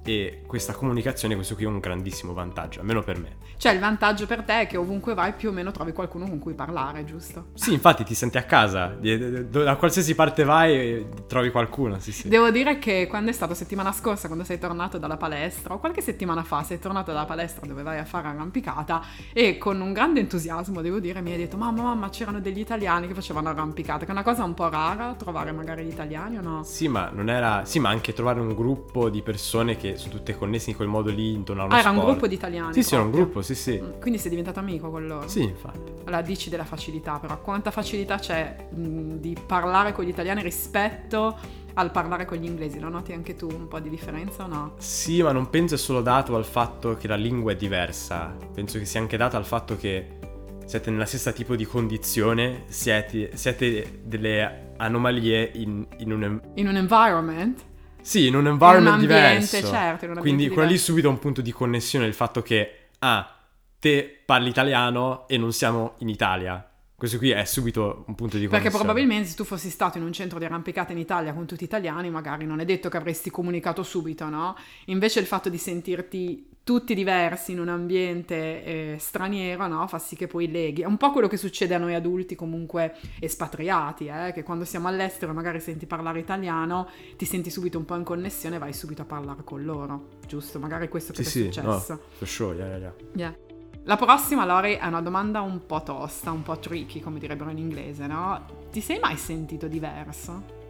e 0.04 0.43
questa 0.46 0.72
comunicazione, 0.72 1.34
questo 1.34 1.54
qui 1.54 1.64
è 1.64 1.69
un 1.69 1.78
grandissimo 1.78 2.32
vantaggio, 2.32 2.81
almeno 2.81 3.02
per 3.02 3.19
me. 3.19 3.37
Cioè 3.56 3.72
il 3.72 3.78
vantaggio 3.78 4.26
per 4.26 4.43
te 4.43 4.62
è 4.62 4.66
che 4.66 4.76
ovunque 4.76 5.14
vai 5.14 5.32
più 5.34 5.50
o 5.50 5.52
meno 5.52 5.70
trovi 5.70 5.93
qualcuno 5.93 6.26
con 6.26 6.38
cui 6.38 6.54
parlare, 6.54 7.04
giusto? 7.04 7.46
Sì, 7.54 7.72
infatti 7.72 8.02
ti 8.04 8.14
senti 8.14 8.37
a 8.38 8.43
casa, 8.43 8.96
da 8.99 9.76
qualsiasi 9.76 10.14
parte 10.14 10.44
vai 10.44 11.06
trovi 11.28 11.50
qualcuno, 11.50 12.00
sì 12.00 12.10
sì. 12.12 12.28
Devo 12.28 12.50
dire 12.50 12.78
che 12.78 13.06
quando 13.08 13.31
è 13.31 13.32
stato 13.32 13.54
settimana 13.54 13.93
scorsa, 13.93 14.26
quando 14.26 14.44
sei 14.44 14.58
tornato 14.58 14.99
dalla 14.99 15.16
palestra, 15.16 15.75
o 15.75 15.78
qualche 15.78 16.00
settimana 16.00 16.43
fa 16.43 16.62
sei 16.64 16.78
tornato 16.78 17.12
dalla 17.12 17.25
palestra 17.25 17.66
dove 17.66 17.82
vai 17.82 17.99
a 17.99 18.04
fare 18.04 18.28
arrampicata 18.28 19.02
e 19.32 19.58
con 19.58 19.81
un 19.81 19.93
grande 19.93 20.20
entusiasmo, 20.20 20.81
devo 20.81 20.99
dire, 20.99 21.20
mi 21.20 21.31
hai 21.31 21.38
detto 21.38 21.56
mamma 21.56 21.82
mamma 21.82 22.08
c'erano 22.08 22.40
degli 22.40 22.58
italiani 22.58 23.06
che 23.06 23.14
facevano 23.14 23.50
arrampicata, 23.50 24.00
che 24.00 24.10
è 24.10 24.12
una 24.12 24.25
cosa 24.25 24.43
un 24.43 24.54
po' 24.54 24.69
rara 24.69 25.14
trovare 25.14 25.52
magari 25.52 25.84
gli 25.84 25.90
italiani 25.90 26.38
o 26.38 26.43
no? 26.43 26.62
Sì, 26.64 26.88
ma 26.88 27.10
non 27.12 27.31
era... 27.31 27.64
Sì, 27.64 27.78
ma 27.78 27.90
anche 27.90 28.12
trovare 28.12 28.40
un 28.40 28.54
gruppo 28.54 29.08
di 29.08 29.22
persone 29.22 29.76
che 29.76 29.92
sono 29.97 30.12
tutte 30.12 30.37
connesse 30.37 30.71
in 30.71 30.77
quel 30.77 30.89
modo 30.89 31.11
lì 31.11 31.33
intorno 31.33 31.62
a 31.62 31.65
uno 31.67 31.75
Ah, 31.75 31.79
era 31.79 31.91
un 31.91 32.00
gruppo 32.00 32.27
di 32.27 32.35
italiani? 32.35 32.73
Sì, 32.75 32.83
sì, 32.83 32.94
era 32.94 33.03
un 33.03 33.11
gruppo, 33.11 33.43
sì, 33.43 33.55
sì. 33.55 33.81
Mm, 33.83 34.00
quindi 34.00 34.19
sei 34.19 34.31
diventato 34.31 34.59
amico 34.59 34.91
con 34.91 35.06
loro? 35.06 35.29
Sì, 35.29 35.43
infatti. 35.43 35.93
Allora 36.05 36.23
dici 36.23 36.50
della 36.50 36.65
facilità, 36.65 37.19
però 37.19 37.41
quanta 37.41 37.71
facilità 37.71 38.19
c'è 38.19 38.69
mh, 38.71 39.17
di 39.17 39.37
parlare 39.47 39.93
con 39.93 40.05
gli 40.05 40.09
italiani 40.09 40.43
rispetto 40.43 41.37
al 41.75 41.91
parlare 41.91 42.25
con 42.25 42.37
gli 42.39 42.44
inglesi? 42.44 42.79
Lo 42.79 42.89
noti 42.89 43.12
anche 43.12 43.35
tu 43.35 43.49
un 43.50 43.69
po' 43.69 43.81
di 43.81 43.89
differenza 43.89 44.44
o 44.44 44.47
no? 44.47 44.75
Sì, 44.79 45.23
ma 45.23 45.33
non 45.33 45.49
penso 45.50 45.75
è 45.75 45.79
solo 45.79 46.03
dato 46.03 46.37
al 46.37 46.45
fatto 46.45 46.97
che 46.97 47.09
la 47.09 47.17
lingua 47.17 47.53
è 47.53 47.56
diversa. 47.56 48.35
Penso 48.53 48.79
che 48.79 48.85
sia 48.85 49.00
anche 49.00 49.17
dato 49.17 49.37
al 49.37 49.45
fatto 49.45 49.77
che 49.77 50.19
siete 50.65 50.91
nella 50.91 51.06
stessa 51.06 51.33
tipo 51.33 51.56
di 51.56 51.65
condizione, 51.65 52.65
siete, 52.69 53.37
siete 53.37 54.00
delle 54.05 54.73
anomalie 54.77 55.50
in, 55.55 55.87
in 55.99 56.12
un... 56.12 56.41
In 56.55 56.69
un 56.69 56.77
environment? 56.77 57.71
Sì, 58.02 58.26
in 58.26 58.34
un 58.34 58.46
environment 58.46 59.02
in 59.02 59.08
un 59.08 59.14
ambiente, 59.14 59.56
diverso. 59.56 59.75
Certo, 59.75 60.04
in 60.04 60.10
un 60.10 60.19
Quindi 60.19 60.49
quello 60.49 60.69
lì 60.69 60.76
subito 60.76 61.06
è 61.06 61.10
un 61.10 61.19
punto 61.19 61.40
di 61.40 61.52
connessione, 61.52 62.06
il 62.06 62.14
fatto 62.14 62.43
che, 62.43 62.88
ah, 62.99 63.37
te 63.78 64.22
parli 64.25 64.49
italiano 64.49 65.26
e 65.28 65.38
non 65.38 65.52
siamo 65.52 65.94
in 65.99 66.08
Italia. 66.08 66.66
Questo 66.94 67.19
qui 67.19 67.31
è 67.31 67.44
subito 67.44 68.04
un 68.06 68.14
punto 68.14 68.37
di 68.37 68.46
connessione. 68.46 68.62
Perché 68.62 68.70
probabilmente 68.70 69.28
se 69.28 69.34
tu 69.34 69.44
fossi 69.44 69.70
stato 69.70 69.99
in 69.99 70.04
un 70.04 70.12
centro 70.12 70.38
di 70.38 70.44
arrampicata 70.44 70.93
in 70.93 70.99
Italia 70.99 71.32
con 71.32 71.46
tutti 71.46 71.64
italiani, 71.64 72.10
magari 72.10 72.44
non 72.44 72.60
è 72.60 72.64
detto 72.64 72.88
che 72.88 72.96
avresti 72.96 73.28
comunicato 73.31 73.82
subito, 73.82 74.28
no? 74.28 74.56
Invece 74.87 75.19
il 75.19 75.26
fatto 75.26 75.49
di 75.49 75.58
sentirti 75.58 76.50
tutti 76.64 76.94
diversi 76.94 77.53
in 77.53 77.61
un 77.61 77.69
ambiente 77.69 78.64
eh, 78.64 78.97
straniero, 78.99 79.67
no? 79.67 79.87
Fa 79.87 79.99
sì 79.99 80.17
che 80.17 80.26
poi 80.26 80.50
leghi. 80.50 80.82
È 80.82 80.87
un 80.87 80.97
po' 80.97 81.11
quello 81.11 81.29
che 81.29 81.37
succede 81.37 81.75
a 81.75 81.79
noi 81.79 81.94
adulti 81.94 82.35
comunque 82.35 82.94
espatriati, 83.19 84.06
eh? 84.06 84.32
Che 84.32 84.43
quando 84.43 84.64
siamo 84.64 84.88
all'estero 84.88 85.32
magari 85.32 85.61
senti 85.61 85.87
parlare 85.87 86.20
italiano, 86.20 86.88
ti 87.17 87.25
senti 87.25 87.50
subito 87.50 87.79
un 87.79 87.85
po' 87.85 87.97
in 87.97 88.05
connessione 88.05 88.56
e 88.56 88.59
vai 88.59 88.73
subito 88.73 89.03
a 89.03 89.06
parlare 89.06 89.43
con 89.44 89.64
loro, 89.64 90.09
giusto? 90.26 90.59
Magari 90.59 90.88
questo 90.88 91.12
che 91.12 91.25
sì, 91.25 91.29
è 91.29 91.53
sì, 91.53 91.53
successo. 91.53 91.93
No, 91.93 92.00
for 92.12 92.29
sure, 92.29 92.56
yeah, 92.56 92.76
yeah. 92.76 92.94
yeah. 93.14 93.37
La 93.85 93.97
prossima, 93.97 94.44
Lori, 94.44 94.75
è 94.75 94.87
una 94.87 95.00
domanda 95.00 95.41
un 95.41 95.67
po' 95.67 95.82
tosta, 95.82 96.31
un 96.31 96.43
po' 96.43 96.56
tricky, 96.59 97.00
come 97.00 97.19
direbbero 97.19 97.50
in 97.50 97.59
inglese, 97.59 98.06
no? 98.06 98.69
Ti 98.70 98.81
sei 98.81 99.00
mai 99.00 99.17
sentito 99.17 99.67
diverso? 99.67 100.61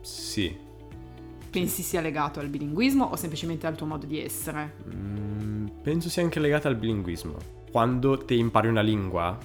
Sì. 0.00 0.68
Pensi 1.50 1.82
sia 1.82 2.00
legato 2.00 2.38
al 2.38 2.48
bilinguismo 2.48 3.04
o 3.04 3.16
semplicemente 3.16 3.66
al 3.66 3.74
tuo 3.74 3.86
modo 3.86 4.06
di 4.06 4.22
essere? 4.22 4.74
Mm, 4.88 5.66
penso 5.82 6.08
sia 6.08 6.22
anche 6.22 6.38
legato 6.38 6.68
al 6.68 6.76
bilinguismo. 6.76 7.36
Quando 7.70 8.18
ti 8.18 8.38
impari 8.38 8.68
una 8.68 8.82
lingua, 8.82 9.36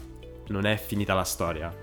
non 0.48 0.66
è 0.66 0.78
finita 0.78 1.14
la 1.14 1.24
storia. 1.24 1.74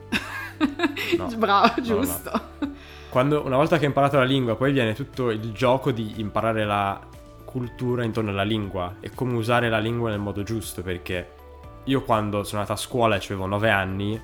No. 1.17 1.27
Bravo, 1.37 1.81
giusto. 1.83 2.31
No, 2.31 2.41
no. 2.61 2.75
Quando, 3.11 3.45
una 3.45 3.57
volta 3.57 3.77
che 3.77 3.83
hai 3.83 3.89
imparato 3.89 4.17
la 4.17 4.25
lingua, 4.25 4.55
poi 4.55 4.73
viene 4.73 4.95
tutto 4.95 5.31
il 5.31 5.53
gioco 5.53 5.91
di 5.91 6.15
imparare 6.21 6.65
la 6.65 6.99
cultura 7.45 8.05
intorno 8.05 8.31
alla 8.31 8.45
lingua 8.45 8.97
e 9.01 9.11
come 9.11 9.35
usare 9.35 9.69
la 9.69 9.79
lingua 9.79 10.09
nel 10.09 10.21
modo 10.21 10.43
giusto 10.43 10.81
perché 10.81 11.31
io 11.85 12.03
quando 12.03 12.45
sono 12.45 12.63
andato 12.63 12.79
a 12.79 12.83
scuola 12.83 13.17
e 13.17 13.19
avevo 13.19 13.45
9 13.45 13.71
anni 13.71 14.19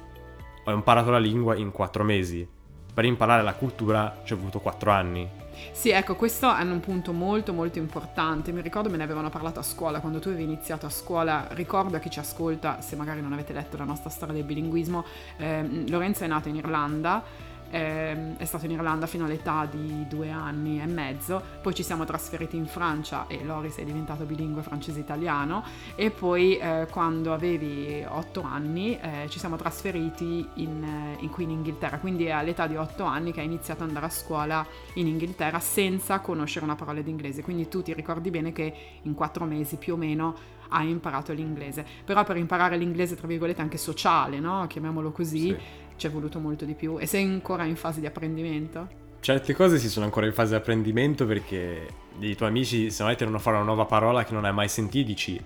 ho 0.65 0.71
imparato 0.71 1.11
la 1.11 1.19
lingua 1.19 1.57
in 1.57 1.71
4 1.71 2.05
mesi. 2.05 2.49
Per 2.95 3.05
imparare 3.05 3.43
la 3.43 3.55
cultura 3.55 4.23
ci 4.25 4.33
ho 4.33 4.37
avuto 4.37 4.61
4 4.61 4.91
anni. 4.91 5.29
Sì, 5.73 5.91
ecco, 5.91 6.17
questo 6.17 6.55
è 6.55 6.63
un 6.63 6.81
punto 6.81 7.13
molto 7.13 7.53
molto 7.53 7.79
importante. 7.79 8.53
Mi 8.53 8.61
ricordo 8.61 8.91
me 8.91 8.97
ne 8.97 9.05
avevano 9.05 9.31
parlato 9.31 9.61
a 9.61 9.63
scuola, 9.63 10.01
quando 10.01 10.19
tu 10.19 10.29
avevi 10.29 10.45
iniziato 10.45 10.87
a 10.87 10.91
scuola, 10.91 11.47
ricordo 11.51 11.97
a 11.97 12.01
chi 12.01 12.11
ci 12.11 12.19
ascolta, 12.19 12.81
se 12.81 12.97
magari 12.97 13.21
non 13.21 13.33
avete 13.33 13.53
letto 13.53 13.77
la 13.77 13.85
nostra 13.85 14.11
storia 14.11 14.35
del 14.35 14.45
bilinguismo, 14.45 15.05
eh, 15.37 15.85
Lorenzo 15.89 16.25
è 16.25 16.27
nato 16.27 16.49
in 16.49 16.57
Irlanda 16.57 17.47
eh, 17.71 18.37
è 18.37 18.45
stato 18.45 18.65
in 18.65 18.73
Irlanda 18.73 19.07
fino 19.07 19.25
all'età 19.25 19.67
di 19.71 20.07
due 20.09 20.31
anni 20.31 20.81
e 20.81 20.87
mezzo, 20.87 21.43
poi 21.63 21.75
ci 21.75 21.83
siamo 21.83 22.05
trasferiti 22.05 22.57
in 22.57 22.67
Francia 22.67 23.27
e 23.27 23.45
Loris 23.45 23.77
è 23.77 23.85
diventato 23.85 24.25
bilingue 24.25 24.63
francese-italiano 24.63 25.65
e 25.95 26.11
poi 26.11 26.57
eh, 26.57 26.87
quando 26.91 27.33
avevi 27.33 28.05
otto 28.09 28.43
anni 28.43 28.99
eh, 28.99 29.27
ci 29.29 29.39
siamo 29.39 29.57
trasferiti 29.57 30.47
in, 30.55 30.83
eh, 30.83 31.23
in, 31.23 31.31
qui 31.31 31.45
in 31.45 31.51
Inghilterra, 31.51 31.99
quindi 31.99 32.25
è 32.25 32.31
all'età 32.31 32.67
di 32.67 32.77
otto 32.77 33.05
anni 33.05 33.33
che 33.33 33.41
hai 33.41 33.47
iniziato 33.47 33.83
ad 33.83 33.89
andare 33.89 34.07
a 34.07 34.11
scuola 34.11 34.67
in 34.95 35.07
Inghilterra 35.07 35.61
senza 35.61 36.21
conoscere 36.21 36.65
una 36.65 36.77
parola 36.77 37.01
d'inglese, 37.01 37.43
quindi 37.43 37.69
tu 37.69 37.83
ti 37.83 37.93
ricordi 37.93 38.31
bene 38.31 38.53
che 38.53 38.75
in 39.03 39.15
quattro 39.15 39.45
mesi 39.45 39.77
più 39.77 39.95
o 39.95 39.97
meno 39.97 40.57
hai 40.71 40.91
imparato 40.91 41.33
l'inglese, 41.33 41.85
però 42.05 42.25
per 42.25 42.37
imparare 42.37 42.77
l'inglese 42.77 43.17
tra 43.17 43.27
virgolette 43.27 43.63
anche 43.63 43.79
sociale, 43.79 44.39
no? 44.39 44.67
chiamiamolo 44.67 45.13
così, 45.13 45.49
sì 45.49 45.87
ci 45.99 46.07
è 46.07 46.11
voluto 46.11 46.39
molto 46.39 46.65
di 46.65 46.75
più 46.75 46.99
e 46.99 47.07
sei 47.07 47.25
ancora 47.25 47.65
in 47.65 47.77
fase 47.77 48.01
di 48.01 48.07
apprendimento? 48.07 49.07
Certe 49.21 49.53
cose 49.53 49.79
si 49.79 49.91
sono 49.91 50.07
ancora 50.07 50.27
in 50.27 50.33
fase 50.33 50.51
di 50.51 50.57
apprendimento 50.57 51.27
perché 51.27 51.87
i 52.21 52.37
tuoi 52.37 52.49
amici 52.49 52.91
se 52.91 53.03
no 53.03 53.11
ti 53.11 53.17
devono 53.17 53.39
fare 53.39 53.57
una 53.57 53.67
nuova 53.67 53.85
parola 53.85 54.25
che 54.25 54.33
non 54.33 54.45
hai 54.45 54.53
mai 54.53 54.69
sentito 54.69 55.07
dici 55.07 55.41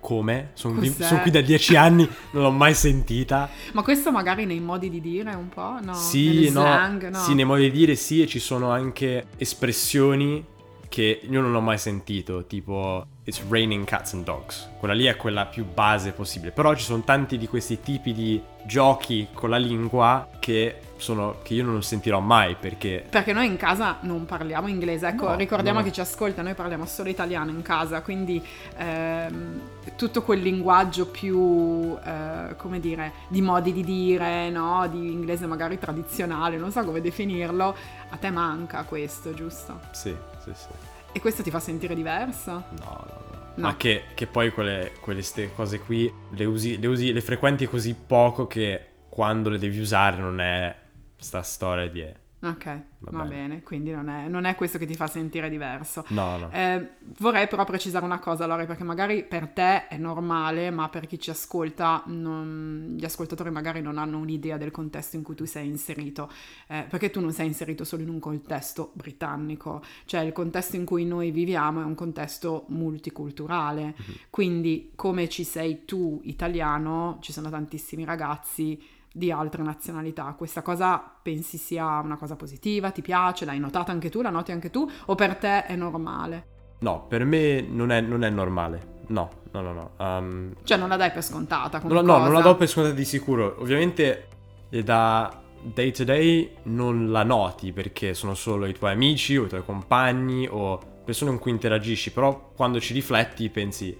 come? 0.00 0.50
Sono, 0.54 0.80
di, 0.80 0.90
sono, 0.90 1.20
qui 1.20 1.30
da 1.30 1.40
dieci 1.40 1.76
anni, 1.76 2.08
non 2.32 2.42
l'ho 2.42 2.50
mai 2.50 2.74
sentita. 2.74 3.48
Ma 3.72 3.82
questo 3.82 4.10
magari 4.10 4.46
nei 4.46 4.58
modi 4.58 4.90
di 4.90 5.00
dire 5.00 5.32
un 5.32 5.48
po', 5.48 5.78
no? 5.80 5.94
Sì, 5.94 6.50
no, 6.50 6.62
slang, 6.62 7.08
no? 7.08 7.18
sì, 7.20 7.34
nei 7.34 7.44
modi 7.44 7.70
di 7.70 7.70
dire 7.70 7.94
sì 7.94 8.20
e 8.20 8.26
ci 8.26 8.40
sono 8.40 8.70
anche 8.70 9.26
espressioni 9.36 10.44
che 10.88 11.20
io 11.22 11.40
non 11.40 11.54
ho 11.54 11.60
mai 11.60 11.78
sentito, 11.78 12.44
tipo 12.46 13.06
It's 13.24 13.40
Raining 13.48 13.84
Cats 13.84 14.14
and 14.14 14.24
Dogs. 14.24 14.68
Quella 14.80 14.94
lì 14.94 15.04
è 15.04 15.14
quella 15.14 15.46
più 15.46 15.64
base 15.64 16.10
possibile. 16.10 16.50
Però 16.50 16.74
ci 16.74 16.82
sono 16.82 17.04
tanti 17.04 17.38
di 17.38 17.46
questi 17.46 17.80
tipi 17.80 18.12
di 18.12 18.42
giochi 18.64 19.28
con 19.32 19.48
la 19.48 19.58
lingua 19.58 20.26
che, 20.40 20.80
sono, 20.96 21.36
che 21.44 21.54
io 21.54 21.64
non 21.64 21.84
sentirò 21.84 22.18
mai 22.18 22.56
perché... 22.58 23.06
Perché 23.08 23.32
noi 23.32 23.46
in 23.46 23.56
casa 23.56 23.98
non 24.00 24.26
parliamo 24.26 24.66
inglese, 24.66 25.06
ecco, 25.06 25.28
No, 25.28 25.36
ricordiamo 25.36 25.78
no. 25.78 25.84
a 25.84 25.88
chi 25.88 25.92
ci 25.94 26.00
ascolta, 26.00 26.42
noi 26.42 26.54
parliamo 26.54 26.84
solo 26.84 27.10
italiano 27.10 27.50
in 27.50 27.62
casa, 27.62 28.02
quindi 28.02 28.44
ehm, 28.76 29.60
tutto 29.94 30.22
quel 30.22 30.40
linguaggio 30.40 31.06
più, 31.06 31.96
eh, 32.04 32.56
come 32.56 32.80
dire, 32.80 33.12
di 33.28 33.40
modi 33.40 33.72
di 33.72 33.84
dire, 33.84 34.50
no? 34.50 34.88
Di 34.88 35.12
inglese 35.12 35.46
magari 35.46 35.78
tradizionale, 35.78 36.56
non 36.56 36.72
so 36.72 36.84
come 36.84 37.00
definirlo, 37.00 37.76
a 38.10 38.16
te 38.16 38.30
manca 38.30 38.82
questo, 38.82 39.32
giusto? 39.32 39.78
Sì, 39.92 40.12
sì, 40.42 40.50
sì. 40.54 40.91
E 41.12 41.20
questo 41.20 41.42
ti 41.42 41.50
fa 41.50 41.60
sentire 41.60 41.94
diverso? 41.94 42.50
No, 42.50 43.04
no, 43.06 43.24
no. 43.30 43.40
No. 43.54 43.66
Ma 43.66 43.76
che, 43.76 44.04
che 44.14 44.26
poi 44.26 44.50
quelle, 44.50 44.92
quelle 45.00 45.20
ste 45.22 45.52
cose 45.54 45.78
qui 45.80 46.10
le 46.30 46.44
usi, 46.46 46.78
le 46.78 46.86
usi, 46.86 47.12
le 47.12 47.20
frequenti 47.20 47.66
così 47.66 47.94
poco 47.94 48.46
che 48.46 48.86
quando 49.10 49.50
le 49.50 49.58
devi 49.58 49.78
usare 49.78 50.16
non 50.16 50.40
è 50.40 50.74
sta 51.16 51.42
storia 51.42 51.86
di... 51.88 52.02
Ok, 52.44 52.64
va, 52.98 53.10
Va 53.12 53.22
bene. 53.22 53.28
bene. 53.28 53.62
quindi 53.62 53.92
non 53.92 54.08
è, 54.08 54.26
non 54.26 54.46
è 54.46 54.56
questo 54.56 54.76
che 54.76 54.84
ti 54.84 54.94
fa 54.96 55.06
sentire 55.06 55.48
diverso. 55.48 56.04
No, 56.08 56.36
no. 56.38 56.50
Eh, 56.50 56.88
vorrei 57.20 57.46
però 57.46 57.64
precisare 57.64 58.04
una 58.04 58.18
cosa, 58.18 58.46
Lori, 58.46 58.66
perché 58.66 58.82
magari 58.82 59.22
per 59.22 59.46
te 59.46 59.86
è 59.86 59.96
normale, 59.96 60.70
ma 60.72 60.88
per 60.88 61.06
chi 61.06 61.20
ci 61.20 61.30
ascolta, 61.30 62.02
non- 62.06 62.96
gli 62.98 63.04
ascoltatori 63.04 63.50
magari 63.52 63.80
non 63.80 63.96
hanno 63.96 64.18
un'idea 64.18 64.56
del 64.56 64.72
contesto 64.72 65.14
in 65.14 65.22
cui 65.22 65.36
tu 65.36 65.44
sei 65.44 65.68
inserito, 65.68 66.28
Eh, 66.66 66.84
perché 66.88 67.10
tu 67.10 67.20
non 67.20 67.30
sei 67.32 67.46
inserito 67.46 67.84
solo 67.84 68.02
in 68.02 68.08
un 68.08 68.18
contesto 68.18 68.90
britannico, 68.94 69.80
cioè 70.06 70.22
il 70.22 70.32
contesto 70.32 70.74
in 70.74 70.84
cui 70.84 71.04
noi 71.04 71.30
viviamo 71.30 71.80
è 71.80 71.84
un 71.84 71.94
contesto 71.94 72.64
multiculturale, 72.70 73.94
quindi 74.30 74.92
come 74.96 75.28
ci 75.28 75.44
sei 75.44 75.84
tu 75.84 76.20
italiano, 76.24 77.18
ci 77.20 77.32
sono 77.32 77.50
tantissimi 77.50 78.04
ragazzi 78.04 78.82
di 79.12 79.30
altre 79.30 79.62
nazionalità. 79.62 80.34
Questa 80.36 80.62
cosa 80.62 81.02
pensi 81.22 81.58
sia 81.58 82.00
una 82.00 82.16
cosa 82.16 82.36
positiva? 82.36 82.90
Ti 82.90 83.02
piace? 83.02 83.44
L'hai 83.44 83.58
notata 83.58 83.92
anche 83.92 84.10
tu? 84.10 84.22
La 84.22 84.30
noti 84.30 84.52
anche 84.52 84.70
tu? 84.70 84.88
O 85.06 85.14
per 85.14 85.36
te 85.36 85.66
è 85.66 85.76
normale? 85.76 86.46
No, 86.80 87.06
per 87.06 87.24
me 87.24 87.60
non 87.60 87.90
è, 87.90 88.00
non 88.00 88.24
è 88.24 88.30
normale. 88.30 89.00
No, 89.08 89.30
no, 89.52 89.60
no, 89.60 89.72
no. 89.72 89.90
Um, 89.98 90.54
Cioè 90.62 90.78
non 90.78 90.88
la 90.88 90.96
dai 90.96 91.12
per 91.12 91.22
scontata 91.22 91.80
no, 91.84 92.00
no, 92.00 92.18
non 92.18 92.32
la 92.32 92.40
do 92.40 92.56
per 92.56 92.68
scontata 92.68 92.94
di 92.94 93.04
sicuro. 93.04 93.56
Ovviamente 93.60 94.28
da 94.70 95.40
day 95.62 95.92
to 95.92 96.04
day 96.04 96.56
non 96.64 97.10
la 97.10 97.22
noti 97.22 97.72
perché 97.72 98.14
sono 98.14 98.34
solo 98.34 98.66
i 98.66 98.72
tuoi 98.72 98.92
amici 98.92 99.36
o 99.36 99.44
i 99.44 99.48
tuoi 99.48 99.64
compagni 99.64 100.48
o 100.50 100.78
persone 101.04 101.30
con 101.30 101.40
cui 101.40 101.50
interagisci, 101.50 102.12
però 102.12 102.52
quando 102.54 102.80
ci 102.80 102.94
rifletti 102.94 103.48
pensi, 103.50 103.96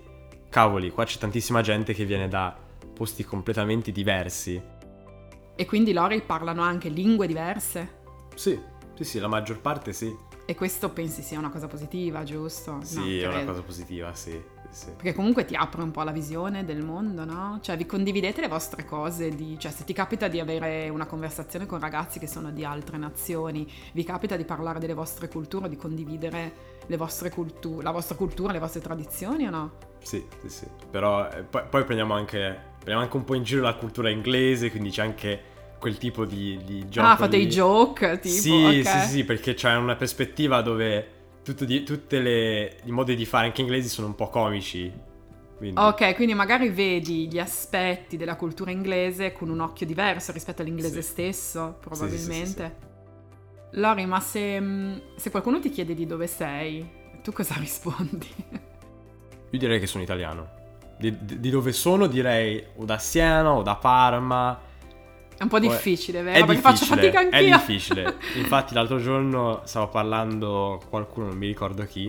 cavoli, 0.49 0.91
qua 0.91 1.05
c'è 1.05 1.19
tantissima 1.19 1.61
gente 1.61 1.93
che 1.95 2.05
viene 2.05 2.29
da 2.29 2.57
posti 2.95 3.25
completamente 3.25 3.93
diversi. 3.93 4.72
E 5.63 5.65
quindi 5.65 5.93
loro 5.93 6.21
parlano 6.23 6.61
anche 6.63 6.89
lingue 6.89 7.29
diverse? 7.29 8.01
Sì, 8.35 8.59
sì, 8.97 9.05
sì, 9.05 9.21
la 9.21 9.29
maggior 9.29 9.61
parte 9.61 9.93
sì. 9.93 10.13
E 10.45 10.57
questo 10.57 10.91
pensi 10.91 11.23
sia 11.23 11.39
una 11.39 11.51
cosa 11.51 11.69
positiva, 11.69 12.25
giusto? 12.25 12.73
No, 12.73 12.83
Sì, 12.83 13.21
è 13.21 13.29
una 13.29 13.45
cosa 13.45 13.63
positiva, 13.63 14.13
sì. 14.13 14.43
sì. 14.71 14.87
Perché 14.87 15.15
comunque 15.15 15.45
ti 15.45 15.55
apre 15.55 15.83
un 15.83 15.93
po' 15.93 16.03
la 16.03 16.11
visione 16.11 16.65
del 16.65 16.83
mondo, 16.83 17.25
no? 17.25 17.61
Cioè 17.63 17.77
vi 17.77 17.87
condividete 17.87 18.41
le 18.41 18.49
vostre 18.49 18.85
cose, 18.85 19.29
di... 19.29 19.57
cioè 19.57 19.71
se 19.71 19.85
ti 19.85 19.93
capita 19.93 20.27
di 20.27 20.41
avere 20.41 20.89
una 20.89 21.07
conversazione 21.07 21.65
con 21.65 21.79
ragazzi 21.79 22.19
che 22.19 22.27
sono 22.27 22.51
di 22.51 22.65
altre 22.65 22.97
nazioni, 22.97 23.65
vi 23.93 24.03
capita 24.03 24.35
di 24.35 24.45
parlare 24.45 24.81
delle 24.81 24.95
vostre 24.95 25.29
culture, 25.29 25.69
di 25.69 25.77
condividere 25.77 26.55
le 26.87 26.97
vostre 26.97 27.31
cultu- 27.31 27.83
la 27.83 27.93
vostra 27.93 28.17
cultura, 28.17 28.51
le 28.51 28.59
vostre 28.59 28.81
tradizioni 28.81 29.47
o 29.47 29.51
no? 29.51 29.73
Sì, 30.03 30.27
sì, 30.41 30.49
sì. 30.49 30.67
Però 30.91 31.31
eh, 31.31 31.45
poi, 31.45 31.63
poi 31.71 31.85
prendiamo, 31.85 32.15
anche, 32.15 32.61
prendiamo 32.79 33.03
anche 33.03 33.17
un 33.17 33.23
po' 33.23 33.37
in 33.37 33.45
giro 33.45 33.63
la 33.63 33.77
cultura 33.77 34.11
inglese, 34.11 34.69
quindi 34.73 34.91
c'è 34.91 35.03
anche 35.03 35.51
quel 35.83 35.99
tipo 35.99 36.25
di, 36.25 36.59
di 36.65 36.89
gioco. 36.89 37.07
ah, 37.09 37.17
fate 37.17 37.37
lì. 37.37 37.43
i 37.45 37.49
joke, 37.49 38.21
tipo, 38.21 38.39
Sì, 38.39 38.61
ok. 38.79 38.85
sì, 38.85 39.01
sì, 39.01 39.25
perché 39.25 39.55
c'è 39.55 39.75
una 39.75 39.97
prospettiva 39.97 40.63
dove 40.63 41.21
tutti 41.43 41.65
i 42.85 42.91
modi 42.93 43.17
di 43.17 43.25
fare 43.27 43.47
anche 43.47 43.61
inglesi 43.63 43.89
sono 43.89 44.07
un 44.07 44.15
po' 44.15 44.29
comici. 44.29 44.91
Quindi, 45.57 45.81
Ok, 45.81 46.15
quindi 46.15 46.35
magari 46.35 46.69
vedi 46.69 47.29
gli 47.29 47.39
aspetti 47.39 48.17
della 48.19 48.37
cultura 48.37 48.71
inglese 48.71 49.33
con 49.33 49.49
un 49.49 49.61
occhio 49.61 49.87
diverso 49.87 50.31
rispetto 50.33 50.61
all'inglese 50.63 51.01
Sì. 51.01 51.03
stesso, 51.03 51.79
probabilmente. 51.81 52.77
Sì, 52.79 52.87
sì, 53.75 53.81
Lori, 53.81 54.05
ma 54.07 54.21
se, 54.21 54.61
mm, 54.61 54.97
se 55.17 55.31
qualcuno 55.31 55.61
ti 55.61 55.71
chiede 55.71 55.95
di 55.95 56.07
dove 56.07 56.27
sei, 56.27 56.87
tu 57.23 57.33
cosa 57.33 57.55
rispondi? 57.59 58.29
Io 59.51 59.59
direi 59.59 59.79
che 59.81 59.87
sono 59.87 60.03
italiano. 60.03 60.61
Di, 60.99 61.17
di- 61.25 61.41
di 61.41 61.51
dove 61.51 61.73
sono 61.73 62.07
direi 62.07 62.65
o 62.77 62.85
da 62.85 62.99
Siena 62.99 63.53
o 63.53 63.63
da 63.63 63.77
Parma. 63.77 64.59
È 65.43 65.45
un 65.45 65.49
po' 65.49 65.59
difficile, 65.59 66.23
vero? 66.23 66.37
È 66.37 66.47
Perché 66.47 66.63
difficile, 66.63 66.77
faccio 66.77 66.95
fatica 66.95 67.21
è 67.29 67.37
anch'io. 67.37 67.57
difficile. 67.57 68.17
Infatti 68.39 68.75
l'altro 68.75 69.01
giorno 69.01 69.63
stavo 69.65 69.89
parlando 69.89 70.79
con 70.79 70.89
qualcuno, 70.89 71.27
non 71.27 71.37
mi 71.37 71.49
ricordo 71.49 71.85
chi, 71.85 72.07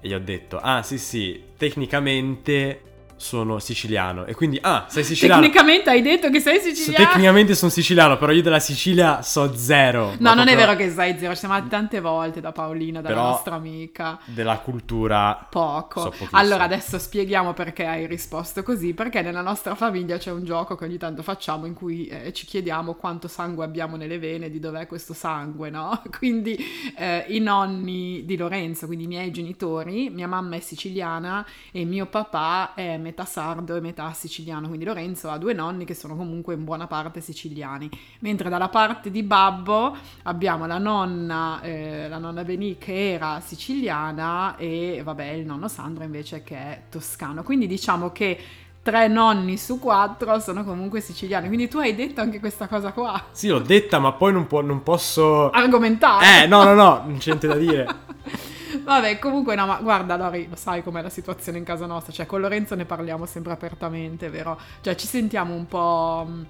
e 0.00 0.08
gli 0.08 0.14
ho 0.14 0.20
detto, 0.20 0.56
ah 0.56 0.80
sì 0.84 0.96
sì, 0.96 1.46
tecnicamente 1.56 2.80
sono 3.20 3.58
siciliano. 3.58 4.24
E 4.24 4.34
quindi, 4.34 4.58
ah, 4.62 4.86
sei 4.88 5.04
siciliano. 5.04 5.42
Tecnicamente 5.42 5.90
hai 5.90 6.00
detto 6.00 6.30
che 6.30 6.40
sei 6.40 6.58
siciliano. 6.58 7.04
tecnicamente 7.04 7.54
sono 7.54 7.70
siciliano, 7.70 8.16
però 8.16 8.32
io 8.32 8.42
della 8.42 8.58
Sicilia 8.58 9.20
so 9.20 9.54
zero. 9.54 10.14
No, 10.18 10.32
non 10.32 10.48
è 10.48 10.54
proprio 10.54 10.74
vero 10.74 10.76
che 10.76 10.90
sai 10.90 11.18
zero, 11.18 11.32
ci 11.32 11.40
siamo 11.40 11.54
andati 11.54 11.70
tante 11.70 12.00
volte 12.00 12.40
da 12.40 12.50
Paolina, 12.52 13.02
dalla 13.02 13.14
Però- 13.14 13.28
nostra 13.28 13.54
amica. 13.56 14.18
Della 14.24 14.58
cultura... 14.58 15.46
Poco. 15.50 16.00
So 16.00 16.28
allora 16.30 16.64
adesso 16.64 16.98
spieghiamo 16.98 17.52
perché 17.52 17.84
hai 17.84 18.06
risposto 18.06 18.62
così, 18.62 18.94
perché 18.94 19.20
nella 19.20 19.42
nostra 19.42 19.74
famiglia 19.74 20.16
c'è 20.16 20.30
un 20.30 20.44
gioco 20.44 20.74
che 20.74 20.84
ogni 20.84 20.96
tanto 20.96 21.22
facciamo 21.22 21.66
in 21.66 21.74
cui 21.74 22.06
eh, 22.06 22.32
ci 22.32 22.46
chiediamo 22.46 22.94
quanto 22.94 23.28
sangue 23.28 23.64
abbiamo 23.64 23.96
nelle 23.96 24.18
vene, 24.18 24.48
di 24.50 24.58
dov'è 24.58 24.86
questo 24.86 25.12
sangue, 25.12 25.68
no? 25.68 26.02
Quindi 26.16 26.56
eh, 26.96 27.26
i 27.28 27.38
nonni 27.38 28.24
di 28.24 28.36
Lorenzo, 28.38 28.86
quindi 28.86 29.04
i 29.04 29.08
miei 29.08 29.30
genitori, 29.30 30.08
mia 30.08 30.26
mamma 30.26 30.56
è 30.56 30.60
siciliana 30.60 31.44
e 31.70 31.84
mio 31.84 32.06
papà 32.06 32.72
è 32.74 32.96
metà 33.10 33.24
sardo 33.24 33.76
e 33.76 33.80
metà 33.80 34.12
siciliano, 34.12 34.68
quindi 34.68 34.84
Lorenzo 34.84 35.28
ha 35.28 35.36
due 35.36 35.52
nonni 35.52 35.84
che 35.84 35.94
sono 35.94 36.16
comunque 36.16 36.54
in 36.54 36.64
buona 36.64 36.86
parte 36.86 37.20
siciliani, 37.20 37.90
mentre 38.20 38.48
dalla 38.48 38.68
parte 38.68 39.10
di 39.10 39.22
babbo 39.22 39.96
abbiamo 40.22 40.66
la 40.66 40.78
nonna, 40.78 41.60
eh, 41.62 42.08
la 42.08 42.18
nonna 42.18 42.44
Beni 42.44 42.78
che 42.78 43.12
era 43.12 43.40
siciliana 43.44 44.56
e 44.56 45.02
vabbè 45.04 45.24
il 45.30 45.44
nonno 45.44 45.68
Sandro 45.68 46.04
invece 46.04 46.42
che 46.42 46.56
è 46.56 46.82
toscano. 46.88 47.42
Quindi 47.42 47.66
diciamo 47.66 48.12
che 48.12 48.38
tre 48.82 49.08
nonni 49.08 49.58
su 49.58 49.78
quattro 49.78 50.38
sono 50.38 50.64
comunque 50.64 51.00
siciliani. 51.00 51.48
Quindi 51.48 51.68
tu 51.68 51.78
hai 51.78 51.94
detto 51.94 52.20
anche 52.20 52.38
questa 52.38 52.68
cosa 52.68 52.92
qua. 52.92 53.20
Sì, 53.32 53.48
l'ho 53.48 53.58
detta, 53.58 53.98
ma 53.98 54.12
poi 54.12 54.32
non, 54.32 54.46
può- 54.46 54.62
non 54.62 54.82
posso... 54.82 55.50
Argomentare. 55.50 56.44
Eh, 56.44 56.46
no, 56.46 56.62
no, 56.62 56.74
no, 56.74 57.02
non 57.04 57.18
c'è 57.18 57.26
niente 57.28 57.46
da 57.46 57.56
dire. 57.56 57.86
Vabbè, 58.82 59.18
comunque 59.18 59.54
no, 59.54 59.66
ma 59.66 59.76
guarda 59.80 60.16
Lori, 60.16 60.48
lo 60.48 60.56
sai 60.56 60.82
com'è 60.82 61.02
la 61.02 61.08
situazione 61.10 61.58
in 61.58 61.64
casa 61.64 61.86
nostra, 61.86 62.12
cioè 62.12 62.26
con 62.26 62.40
Lorenzo 62.40 62.74
ne 62.74 62.84
parliamo 62.84 63.26
sempre 63.26 63.52
apertamente, 63.52 64.28
vero? 64.30 64.58
Cioè 64.80 64.94
ci 64.94 65.06
sentiamo 65.06 65.54
un 65.54 65.66
po' 65.66 66.26
mh, 66.28 66.46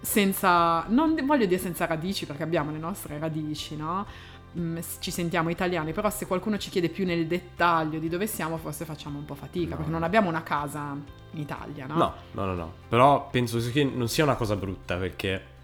senza, 0.00 0.84
non 0.88 1.16
voglio 1.24 1.46
dire 1.46 1.60
senza 1.60 1.86
radici 1.86 2.26
perché 2.26 2.42
abbiamo 2.42 2.70
le 2.70 2.78
nostre 2.78 3.18
radici, 3.18 3.76
no? 3.76 4.06
Mm, 4.58 4.78
Ci 5.00 5.10
sentiamo 5.10 5.50
italiani, 5.50 5.92
però 5.92 6.08
se 6.10 6.26
qualcuno 6.26 6.56
ci 6.56 6.70
chiede 6.70 6.88
più 6.88 7.04
nel 7.04 7.26
dettaglio 7.26 7.98
di 7.98 8.08
dove 8.08 8.26
siamo, 8.26 8.56
forse 8.56 8.84
facciamo 8.84 9.18
un 9.18 9.24
po' 9.26 9.34
fatica, 9.34 9.70
No. 9.70 9.76
perché 9.76 9.90
non 9.90 10.02
abbiamo 10.02 10.28
una 10.28 10.42
casa 10.42 10.96
in 11.32 11.38
Italia, 11.40 11.86
no? 11.86 11.96
No, 11.96 12.14
no, 12.32 12.44
no, 12.46 12.54
no. 12.54 12.72
Però 12.88 13.28
penso 13.30 13.58
che 13.70 13.84
non 13.84 14.08
sia 14.08 14.24
una 14.24 14.36
cosa 14.36 14.56
brutta 14.56 14.96
perché 14.96 15.56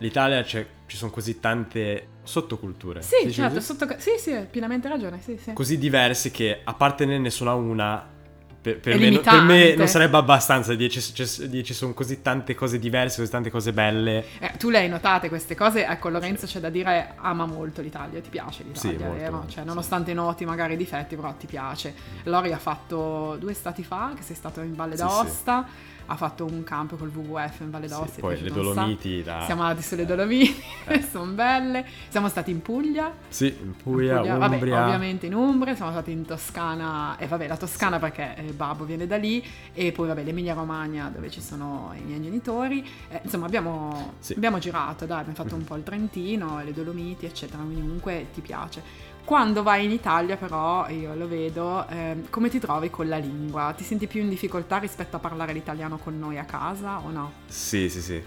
l'Italia 0.00 0.42
c'è, 0.42 0.66
ci 0.86 0.96
sono 0.96 1.10
così 1.10 1.40
tante 1.40 2.08
sottoculture. 2.22 3.02
Sì, 3.02 3.32
certo, 3.32 3.60
sotto... 3.60 3.86
sì, 3.98 4.12
sì, 4.18 4.32
hai 4.32 4.46
pienamente 4.46 4.88
ragione, 4.88 5.20
sì, 5.20 5.38
sì. 5.38 5.52
Così 5.52 5.78
diverse 5.78 6.30
che 6.30 6.60
appartenerne 6.64 7.30
a 7.44 7.54
una 7.54 8.18
per, 8.60 8.78
per 8.78 8.98
me, 8.98 9.18
per 9.20 9.40
me 9.40 9.74
non 9.74 9.88
sarebbe 9.88 10.18
abbastanza 10.18 10.74
dire 10.74 10.90
ci, 10.90 11.72
sono 11.72 11.94
così 11.94 12.20
tante 12.20 12.54
cose 12.54 12.78
diverse, 12.78 13.16
così 13.18 13.30
tante 13.30 13.50
cose 13.50 13.72
belle. 13.72 14.24
Eh, 14.38 14.52
tu 14.58 14.68
le 14.68 14.78
hai 14.78 14.88
notate 14.88 15.30
queste 15.30 15.54
cose, 15.54 15.86
ecco 15.86 16.10
Lorenzo 16.10 16.44
c'è 16.44 16.60
da 16.60 16.68
dire 16.68 17.14
ama 17.16 17.46
molto 17.46 17.80
l'Italia, 17.80 18.20
ti 18.20 18.28
piace 18.28 18.62
l'Italia, 18.64 18.98
Sì, 18.98 19.02
molto, 19.02 19.18
vero? 19.18 19.32
molto, 19.36 19.50
Cioè 19.52 19.62
sì. 19.62 19.66
nonostante 19.68 20.12
noti 20.12 20.44
magari 20.44 20.74
i 20.74 20.76
difetti, 20.76 21.16
però 21.16 21.32
ti 21.32 21.46
piace. 21.46 21.94
Lori 22.24 22.52
ha 22.52 22.58
fatto 22.58 23.36
due 23.40 23.54
stati 23.54 23.82
fa, 23.82 24.12
che 24.14 24.22
sei 24.22 24.36
stato 24.36 24.60
in 24.60 24.74
Valle 24.74 24.96
Sì, 24.96 25.02
d'Aosta, 25.04 25.66
ha 26.12 26.16
fatto 26.16 26.44
un 26.44 26.64
campo 26.64 26.96
col 26.96 27.08
WWF 27.14 27.60
in 27.60 27.70
Valle 27.70 27.86
Sì, 27.86 27.94
d'Aosta. 27.94 28.16
è 28.16 28.20
poi 28.20 28.40
le 28.42 28.50
Dolomiti 28.50 29.22
da... 29.22 29.42
Siamo 29.44 29.62
andati 29.62 29.82
sulle 29.82 30.04
Dolomiti, 30.04 30.60
Eh. 30.86 31.02
sono 31.08 31.30
belle. 31.32 31.86
Siamo 32.08 32.28
stati 32.28 32.50
in 32.50 32.60
Puglia, 32.62 33.12
Sì, 33.28 33.46
in 33.46 33.76
Puglia, 33.76 34.14
in 34.14 34.18
Puglia, 34.18 34.36
vabbè, 34.38 34.54
Umbria. 34.54 34.84
ovviamente 34.84 35.26
in 35.26 35.34
Umbria, 35.34 35.76
siamo 35.76 35.92
stati 35.92 36.10
in 36.10 36.24
Toscana, 36.24 37.16
e 37.16 37.26
vabbè 37.28 37.46
la 37.46 37.56
Toscana 37.56 37.98
perché 38.00 38.34
eh, 38.36 38.42
Babbo 38.52 38.84
viene 38.84 39.06
da 39.06 39.16
lì, 39.16 39.44
e 39.72 39.92
poi 39.92 40.08
vabbè 40.08 40.24
l'Emilia 40.24 40.54
Romagna 40.54 41.10
dove 41.14 41.30
ci 41.30 41.40
sono 41.40 41.92
i 41.96 42.00
miei 42.02 42.20
genitori, 42.20 42.84
Eh, 43.08 43.20
insomma 43.22 43.46
abbiamo, 43.46 44.14
Sì. 44.18 44.32
abbiamo 44.34 44.58
girato, 44.58 45.06
dai, 45.06 45.18
abbiamo 45.20 45.36
fatto 45.36 45.54
un 45.54 45.62
po' 45.64 45.76
il 45.76 45.84
Trentino, 45.84 46.60
le 46.64 46.72
Dolomiti 46.72 47.24
eccetera, 47.26 47.62
quindi 47.62 47.80
comunque 47.82 48.26
ti 48.34 48.40
piace. 48.40 48.82
Quando 49.24 49.62
vai 49.62 49.84
in 49.84 49.90
Italia 49.90 50.36
però, 50.36 50.88
io 50.88 51.14
lo 51.14 51.28
vedo, 51.28 51.86
eh, 51.88 52.16
come 52.30 52.48
ti 52.48 52.58
trovi 52.58 52.90
con 52.90 53.08
la 53.08 53.18
lingua? 53.18 53.72
Ti 53.76 53.84
senti 53.84 54.06
più 54.06 54.20
in 54.22 54.28
difficoltà 54.28 54.78
rispetto 54.78 55.16
a 55.16 55.18
parlare 55.18 55.52
l'italiano 55.52 55.98
con 55.98 56.18
noi 56.18 56.38
a 56.38 56.44
casa 56.44 56.98
o 56.98 57.10
no? 57.10 57.32
Sì, 57.46 57.88
sì, 57.88 58.00
sì. 58.00 58.22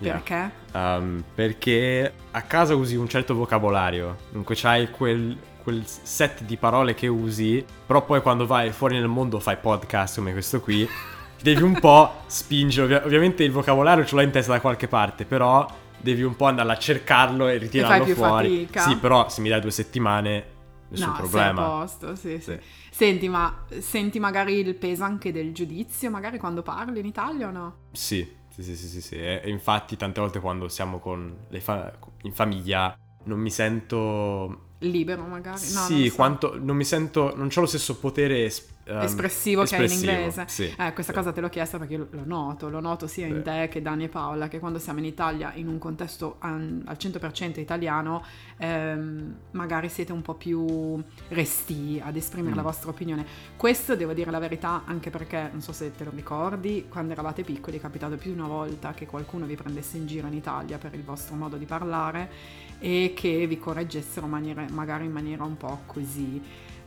Yeah. 0.00 0.14
Perché? 0.14 0.50
Um, 0.72 1.22
perché 1.34 2.12
a 2.30 2.42
casa 2.42 2.74
usi 2.74 2.96
un 2.96 3.08
certo 3.08 3.34
vocabolario, 3.34 4.16
dunque 4.30 4.54
c'hai 4.56 4.90
quel, 4.90 5.36
quel 5.62 5.82
set 5.84 6.42
di 6.42 6.56
parole 6.56 6.94
che 6.94 7.06
usi, 7.06 7.64
però 7.86 8.04
poi 8.04 8.22
quando 8.22 8.46
vai 8.46 8.70
fuori 8.70 8.96
nel 8.96 9.08
mondo 9.08 9.38
fai 9.40 9.58
podcast 9.58 10.16
come 10.16 10.32
questo 10.32 10.60
qui, 10.60 10.88
devi 11.42 11.62
un 11.62 11.78
po' 11.78 12.22
spingere, 12.26 12.94
Ovvi- 12.94 13.06
ovviamente 13.06 13.44
il 13.44 13.52
vocabolario 13.52 14.04
ce 14.06 14.14
l'ho 14.14 14.22
in 14.22 14.30
testa 14.30 14.52
da 14.52 14.60
qualche 14.60 14.88
parte, 14.88 15.26
però 15.26 15.66
devi 16.00 16.22
un 16.22 16.36
po' 16.36 16.46
andare 16.46 16.70
a 16.72 16.78
cercarlo 16.78 17.48
e 17.48 17.58
ritirarlo 17.58 18.04
e 18.04 18.14
fuori. 18.14 18.48
Fatica. 18.60 18.80
Sì, 18.82 18.96
però 18.96 19.28
se 19.28 19.40
mi 19.40 19.48
dai 19.48 19.60
due 19.60 19.70
settimane 19.70 20.44
nessun 20.88 21.08
no, 21.08 21.16
problema. 21.16 21.62
Sei 21.62 21.64
a 21.64 21.68
posto, 21.68 22.14
sì, 22.14 22.40
sì, 22.40 22.42
sì. 22.42 22.58
Senti, 22.90 23.28
ma 23.28 23.64
senti 23.78 24.18
magari 24.18 24.54
il 24.54 24.74
peso 24.74 25.04
anche 25.04 25.32
del 25.32 25.52
giudizio, 25.52 26.10
magari 26.10 26.38
quando 26.38 26.62
parli 26.62 27.00
in 27.00 27.06
Italia 27.06 27.48
o 27.48 27.50
no? 27.50 27.76
Sì, 27.92 28.28
sì, 28.48 28.62
sì, 28.62 28.76
sì, 28.76 28.88
sì, 28.88 29.00
sì. 29.00 29.14
E 29.16 29.42
infatti 29.46 29.96
tante 29.96 30.20
volte 30.20 30.40
quando 30.40 30.68
siamo 30.68 30.98
con 30.98 31.46
fa- 31.60 31.92
in 32.22 32.32
famiglia 32.32 32.96
non 33.24 33.38
mi 33.38 33.50
sento 33.50 34.68
libero 34.80 35.22
magari. 35.22 35.60
No, 35.72 35.80
sì, 35.80 36.00
non 36.00 36.08
so. 36.08 36.14
quanto 36.14 36.58
non 36.60 36.76
mi 36.76 36.84
sento, 36.84 37.34
non 37.36 37.50
ho 37.54 37.60
lo 37.60 37.66
stesso 37.66 37.98
potere 37.98 38.50
um, 38.90 39.00
espressivo, 39.00 39.62
che 39.64 39.76
hai 39.76 39.84
in 39.86 39.90
inglese. 39.92 40.44
Sì, 40.48 40.64
eh, 40.64 40.92
questa 40.92 41.12
sì. 41.12 41.18
cosa 41.18 41.32
te 41.32 41.40
l'ho 41.40 41.48
chiesta 41.48 41.78
perché 41.78 41.96
lo 41.96 42.08
noto, 42.24 42.68
lo 42.68 42.80
noto 42.80 43.06
sia 43.06 43.26
in 43.26 43.36
Sì. 43.36 43.42
te 43.42 43.68
che 43.70 43.82
Dani 43.82 44.04
e 44.04 44.08
Paola, 44.08 44.48
che 44.48 44.58
quando 44.58 44.78
siamo 44.78 44.98
in 44.98 45.04
Italia 45.06 45.52
in 45.54 45.68
un 45.68 45.78
contesto 45.78 46.36
an- 46.40 46.82
al 46.86 46.96
100% 46.96 47.60
italiano, 47.60 48.22
ehm, 48.58 49.34
magari 49.52 49.88
siete 49.88 50.12
un 50.12 50.22
po' 50.22 50.34
più 50.34 51.02
resti 51.28 52.00
ad 52.04 52.16
esprimere 52.16 52.52
Mm. 52.54 52.56
la 52.56 52.62
vostra 52.62 52.90
opinione. 52.90 53.24
Questo 53.56 53.96
devo 53.96 54.12
dire 54.12 54.30
la 54.30 54.38
verità 54.38 54.82
anche 54.84 55.10
perché, 55.10 55.48
non 55.50 55.60
so 55.60 55.72
se 55.72 55.92
te 55.94 56.04
lo 56.04 56.10
ricordi, 56.14 56.86
quando 56.88 57.12
eravate 57.12 57.42
piccoli 57.42 57.78
è 57.78 57.80
capitato 57.80 58.16
più 58.16 58.32
di 58.32 58.38
una 58.38 58.48
volta 58.48 58.92
che 58.92 59.06
qualcuno 59.06 59.46
vi 59.46 59.54
prendesse 59.56 59.96
in 59.96 60.06
giro 60.06 60.26
in 60.26 60.34
Italia 60.34 60.78
per 60.78 60.94
il 60.94 61.02
vostro 61.02 61.34
modo 61.36 61.56
di 61.56 61.64
parlare 61.64 62.30
e 62.78 63.12
che 63.14 63.46
vi 63.46 63.58
correggessero 63.58 64.26
maniere- 64.26 64.68
magari 64.70 65.04
in 65.04 65.12
maniera 65.12 65.44
un 65.44 65.56
po' 65.56 65.80
così. 65.86 66.40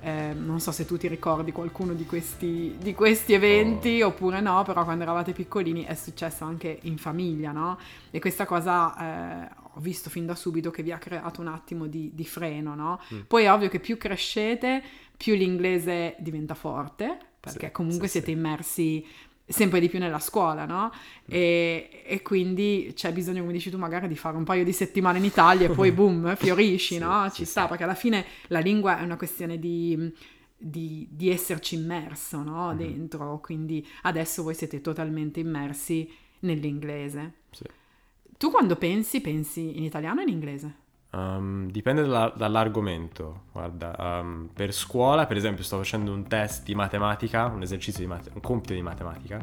Eh, 0.05 0.33
non 0.33 0.59
so 0.59 0.73
se 0.73 0.85
tu 0.85 0.97
ti 0.97 1.07
ricordi 1.07 1.53
qualcuno 1.53 1.93
di 1.93 2.05
questi, 2.05 2.75
di 2.77 2.93
questi 2.93 3.31
eventi 3.31 4.01
oppure 4.01 4.41
no, 4.41 4.61
però 4.63 4.83
quando 4.83 5.03
eravate 5.03 5.31
piccolini 5.31 5.85
è 5.85 5.95
successo 5.95 6.43
anche 6.43 6.79
in 6.81 6.97
famiglia, 6.97 7.53
no? 7.53 7.77
E 8.11 8.19
questa 8.19 8.45
cosa 8.45 9.45
eh, 9.47 9.49
ho 9.75 9.79
visto 9.79 10.09
fin 10.09 10.25
da 10.25 10.35
subito 10.35 10.71
che 10.71 10.83
vi 10.83 10.91
ha 10.91 10.97
creato 10.97 11.39
un 11.39 11.47
attimo 11.47 11.87
di, 11.87 12.11
di 12.13 12.25
freno, 12.25 12.75
no? 12.75 12.99
Mm. 13.13 13.21
Poi 13.27 13.45
è 13.45 13.51
ovvio 13.51 13.69
che 13.69 13.79
più 13.79 13.97
crescete, 13.97 14.83
più 15.15 15.35
l'inglese 15.35 16.15
diventa 16.19 16.53
forte, 16.53 17.17
perché 17.39 17.67
Sì, 17.67 17.71
comunque 17.71 18.07
sì, 18.07 18.13
siete 18.13 18.31
sì. 18.31 18.37
immersi 18.37 19.05
sempre 19.45 19.79
di 19.79 19.89
più 19.89 19.99
nella 19.99 20.19
scuola, 20.19 20.65
no? 20.65 20.91
E, 21.25 22.03
e 22.05 22.21
quindi 22.21 22.91
c'è 22.95 23.11
bisogno, 23.13 23.41
come 23.41 23.53
dici 23.53 23.69
tu, 23.69 23.77
magari 23.77 24.07
di 24.07 24.15
fare 24.15 24.37
un 24.37 24.43
paio 24.43 24.63
di 24.63 24.71
settimane 24.73 25.17
in 25.17 25.25
Italia 25.25 25.67
e 25.67 25.71
poi 25.71 25.91
boom, 25.93 26.35
fiorisci, 26.35 26.95
Sì, 26.95 26.99
no? 26.99 27.27
sì, 27.29 27.35
Ci 27.37 27.45
sì. 27.45 27.51
sta, 27.51 27.67
perché 27.67 27.83
alla 27.83 27.95
fine 27.95 28.25
la 28.47 28.59
lingua 28.59 28.99
è 28.99 29.03
una 29.03 29.17
questione 29.17 29.59
di, 29.59 30.11
di- 30.57 31.07
di 31.11 31.29
esserci 31.29 31.75
immerso, 31.75 32.41
no? 32.43 32.71
Mhm. 32.71 32.77
Dentro, 32.77 33.39
quindi 33.41 33.85
adesso 34.03 34.43
voi 34.43 34.55
siete 34.55 34.81
totalmente 34.81 35.39
immersi 35.39 36.09
nell'inglese. 36.39 37.33
Sì. 37.51 37.63
Tu 38.37 38.51
quando 38.51 38.75
pensi, 38.75 39.21
pensi 39.21 39.77
in 39.77 39.83
italiano 39.83 40.19
o 40.21 40.23
in 40.23 40.29
inglese? 40.29 40.75
Um, 41.15 41.69
dipende 41.69 42.01
dalla- 42.01 42.33
dall'argomento. 42.35 43.43
Guarda, 43.51 43.95
um, 43.99 44.49
per 44.51 44.73
scuola, 44.73 45.27
per 45.27 45.37
esempio, 45.37 45.63
sto 45.63 45.77
facendo 45.77 46.11
un 46.11 46.27
test 46.27 46.63
di 46.63 46.73
matematica, 46.73 47.45
un 47.45 47.61
esercizio 47.61 48.01
di 48.01 48.09
mat- 48.09 48.31
un 48.33 48.41
compito 48.41 48.73
di 48.73 48.81
matematica. 48.81 49.37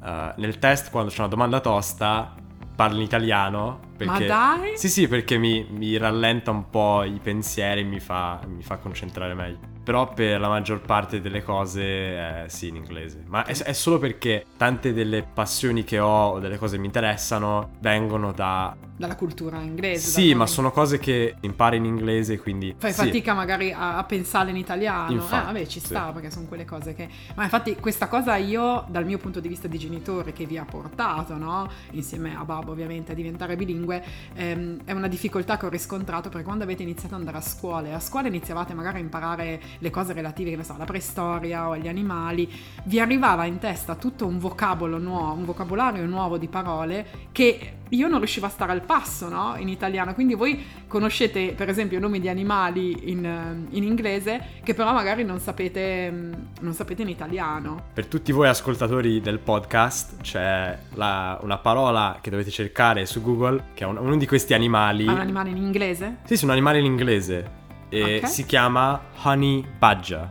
Uh, 0.00 0.32
nel 0.40 0.58
test, 0.58 0.90
quando 0.90 1.10
c'è 1.10 1.18
una 1.18 1.28
domanda 1.28 1.60
tosta, 1.60 2.34
parlo 2.74 2.96
in 2.96 3.02
italiano. 3.02 3.80
Perché... 3.94 4.26
Ma 4.26 4.56
dai! 4.56 4.78
Sì, 4.78 4.88
sì, 4.88 5.06
perché 5.06 5.36
mi, 5.36 5.66
mi 5.68 5.98
rallenta 5.98 6.50
un 6.50 6.70
po' 6.70 7.02
i 7.02 7.20
pensieri 7.22 7.82
e 7.82 7.84
mi 7.84 8.00
fa, 8.00 8.40
mi 8.46 8.62
fa 8.62 8.78
concentrare 8.78 9.34
meglio. 9.34 9.58
Però 9.84 10.08
per 10.08 10.40
la 10.40 10.48
maggior 10.48 10.80
parte 10.80 11.20
delle 11.20 11.42
cose, 11.42 11.82
eh, 11.82 12.44
sì, 12.48 12.68
in 12.68 12.76
inglese. 12.76 13.22
Ma 13.26 13.44
è, 13.44 13.54
è 13.54 13.72
solo 13.74 13.98
perché 13.98 14.46
tante 14.56 14.94
delle 14.94 15.22
passioni 15.22 15.84
che 15.84 15.98
ho 15.98 16.30
o 16.30 16.38
delle 16.38 16.56
cose 16.56 16.76
che 16.76 16.80
mi 16.80 16.86
interessano 16.86 17.72
vengono 17.80 18.32
da... 18.32 18.74
Dalla 18.96 19.14
cultura 19.14 19.60
inglese. 19.60 20.08
Sì, 20.08 20.34
ma 20.34 20.46
sono 20.46 20.70
cose 20.70 20.98
che 20.98 21.34
impari 21.40 21.76
in 21.76 21.84
inglese, 21.84 22.38
quindi... 22.38 22.74
Fai 22.78 22.92
sì. 22.92 23.04
fatica 23.04 23.34
magari 23.34 23.70
a, 23.70 23.98
a 23.98 24.04
pensare 24.04 24.50
in 24.50 24.56
italiano. 24.56 25.12
Infatti, 25.12 25.42
eh, 25.42 25.52
vabbè, 25.52 25.66
ci 25.66 25.80
sì. 25.80 25.86
sta 25.86 26.12
perché 26.12 26.30
sono 26.30 26.46
quelle 26.46 26.64
cose 26.64 26.94
che. 26.94 27.08
Ma 27.34 27.44
infatti, 27.44 27.76
questa 27.76 28.08
cosa 28.08 28.36
io, 28.36 28.84
dal 28.88 29.04
mio 29.04 29.18
punto 29.18 29.40
di 29.40 29.48
vista 29.48 29.68
di 29.68 29.78
genitore, 29.78 30.32
che 30.32 30.46
vi 30.46 30.56
ha 30.56 30.64
portato, 30.64 31.36
no? 31.36 31.70
Insieme 31.90 32.34
a 32.36 32.44
Babbo, 32.44 32.72
ovviamente, 32.72 33.12
a 33.12 33.14
diventare 33.14 33.54
bilingue, 33.56 34.02
ehm, 34.34 34.80
è 34.84 34.92
una 34.92 35.08
difficoltà 35.08 35.58
che 35.58 35.66
ho 35.66 35.68
riscontrato 35.68 36.30
perché 36.30 36.44
quando 36.44 36.64
avete 36.64 36.82
iniziato 36.82 37.14
ad 37.14 37.20
andare 37.20 37.36
a 37.36 37.42
scuola, 37.42 37.88
e 37.88 37.92
a 37.92 38.00
scuola 38.00 38.28
iniziavate 38.28 38.72
magari 38.72 38.96
a 38.96 39.00
imparare 39.00 39.60
le 39.78 39.90
cose 39.90 40.14
relative, 40.14 40.50
che 40.50 40.56
ne 40.56 40.64
so, 40.64 40.74
alla 40.74 40.84
preistoria 40.84 41.68
o 41.68 41.72
agli 41.72 41.88
animali, 41.88 42.50
vi 42.84 42.98
arrivava 42.98 43.44
in 43.44 43.58
testa 43.58 43.94
tutto 43.94 44.26
un 44.26 44.38
vocabolo 44.38 44.98
nuovo, 44.98 45.34
un 45.34 45.44
vocabolario 45.44 46.06
nuovo 46.06 46.38
di 46.38 46.48
parole 46.48 47.06
che 47.32 47.72
io 47.90 48.08
non 48.08 48.18
riuscivo 48.18 48.46
a 48.46 48.48
stare 48.48 48.72
al 48.72 48.82
passo, 48.86 49.28
no? 49.28 49.54
In 49.58 49.68
italiano. 49.68 50.14
Quindi 50.14 50.34
voi 50.34 50.64
conoscete, 50.86 51.52
per 51.54 51.68
esempio, 51.68 51.98
nomi 52.00 52.20
di 52.20 52.28
animali 52.28 53.10
in, 53.10 53.66
in 53.70 53.82
inglese 53.82 54.40
che 54.62 54.72
però 54.72 54.92
magari 54.92 55.24
non 55.24 55.38
sapete, 55.40 56.10
mm, 56.10 56.32
non 56.60 56.72
sapete 56.72 57.02
in 57.02 57.08
italiano. 57.08 57.86
Per 57.92 58.06
tutti 58.06 58.32
voi 58.32 58.48
ascoltatori 58.48 59.20
del 59.20 59.38
podcast 59.40 60.20
c'è 60.22 60.78
la- 60.94 61.38
una 61.42 61.58
parola 61.58 62.18
che 62.22 62.30
dovete 62.30 62.50
cercare 62.50 63.04
su 63.04 63.20
Google, 63.20 63.64
che 63.74 63.84
è 63.84 63.86
un- 63.86 63.98
uno 63.98 64.16
di 64.16 64.26
questi 64.26 64.54
animali. 64.54 65.04
Ma 65.04 65.12
un 65.12 65.20
animale 65.20 65.50
in 65.50 65.56
inglese? 65.58 66.18
Sì, 66.24 66.36
sì, 66.36 66.44
un 66.44 66.50
animale 66.52 66.78
in 66.78 66.84
inglese. 66.86 67.64
E 67.88 68.20
Ok. 68.22 68.28
si 68.28 68.46
chiama 68.46 69.00
Honey 69.22 69.64
Badger. 69.78 70.30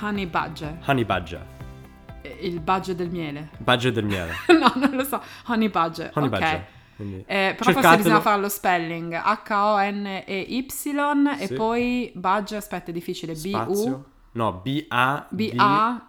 Honey 0.00 0.26
badger. 0.26 0.78
Honey 0.86 1.04
Badger. 1.04 1.44
Il 2.40 2.60
badger 2.60 2.94
del 2.94 3.08
miele. 3.10 3.48
Badger 3.58 3.90
del 3.92 4.04
miele. 4.04 4.32
no, 4.58 4.72
non 4.76 4.90
lo 4.94 5.02
so. 5.04 5.20
Honey 5.46 5.68
badger. 5.68 6.10
Honey 6.14 6.28
ok. 6.28 6.38
Badger. 6.38 6.66
Quindi- 6.98 7.24
Eh, 7.26 7.54
però 7.56 7.56
forse 7.56 7.72
Cercatelo. 7.72 7.96
bisogna 8.02 8.20
fare 8.20 8.40
lo 8.40 8.48
spelling 8.48 9.12
H-O-N-E-Y 9.14 10.66
e 11.40 11.46
Sì. 11.46 11.54
poi 11.54 12.10
badger, 12.14 12.58
aspetta 12.58 12.90
è 12.90 12.92
difficile, 12.92 13.32
B-U 13.34 13.48
Spazio. 13.48 14.04
No, 14.32 14.52
B-A. 14.62 15.26
B-A-D-G-E-R? 15.30 16.06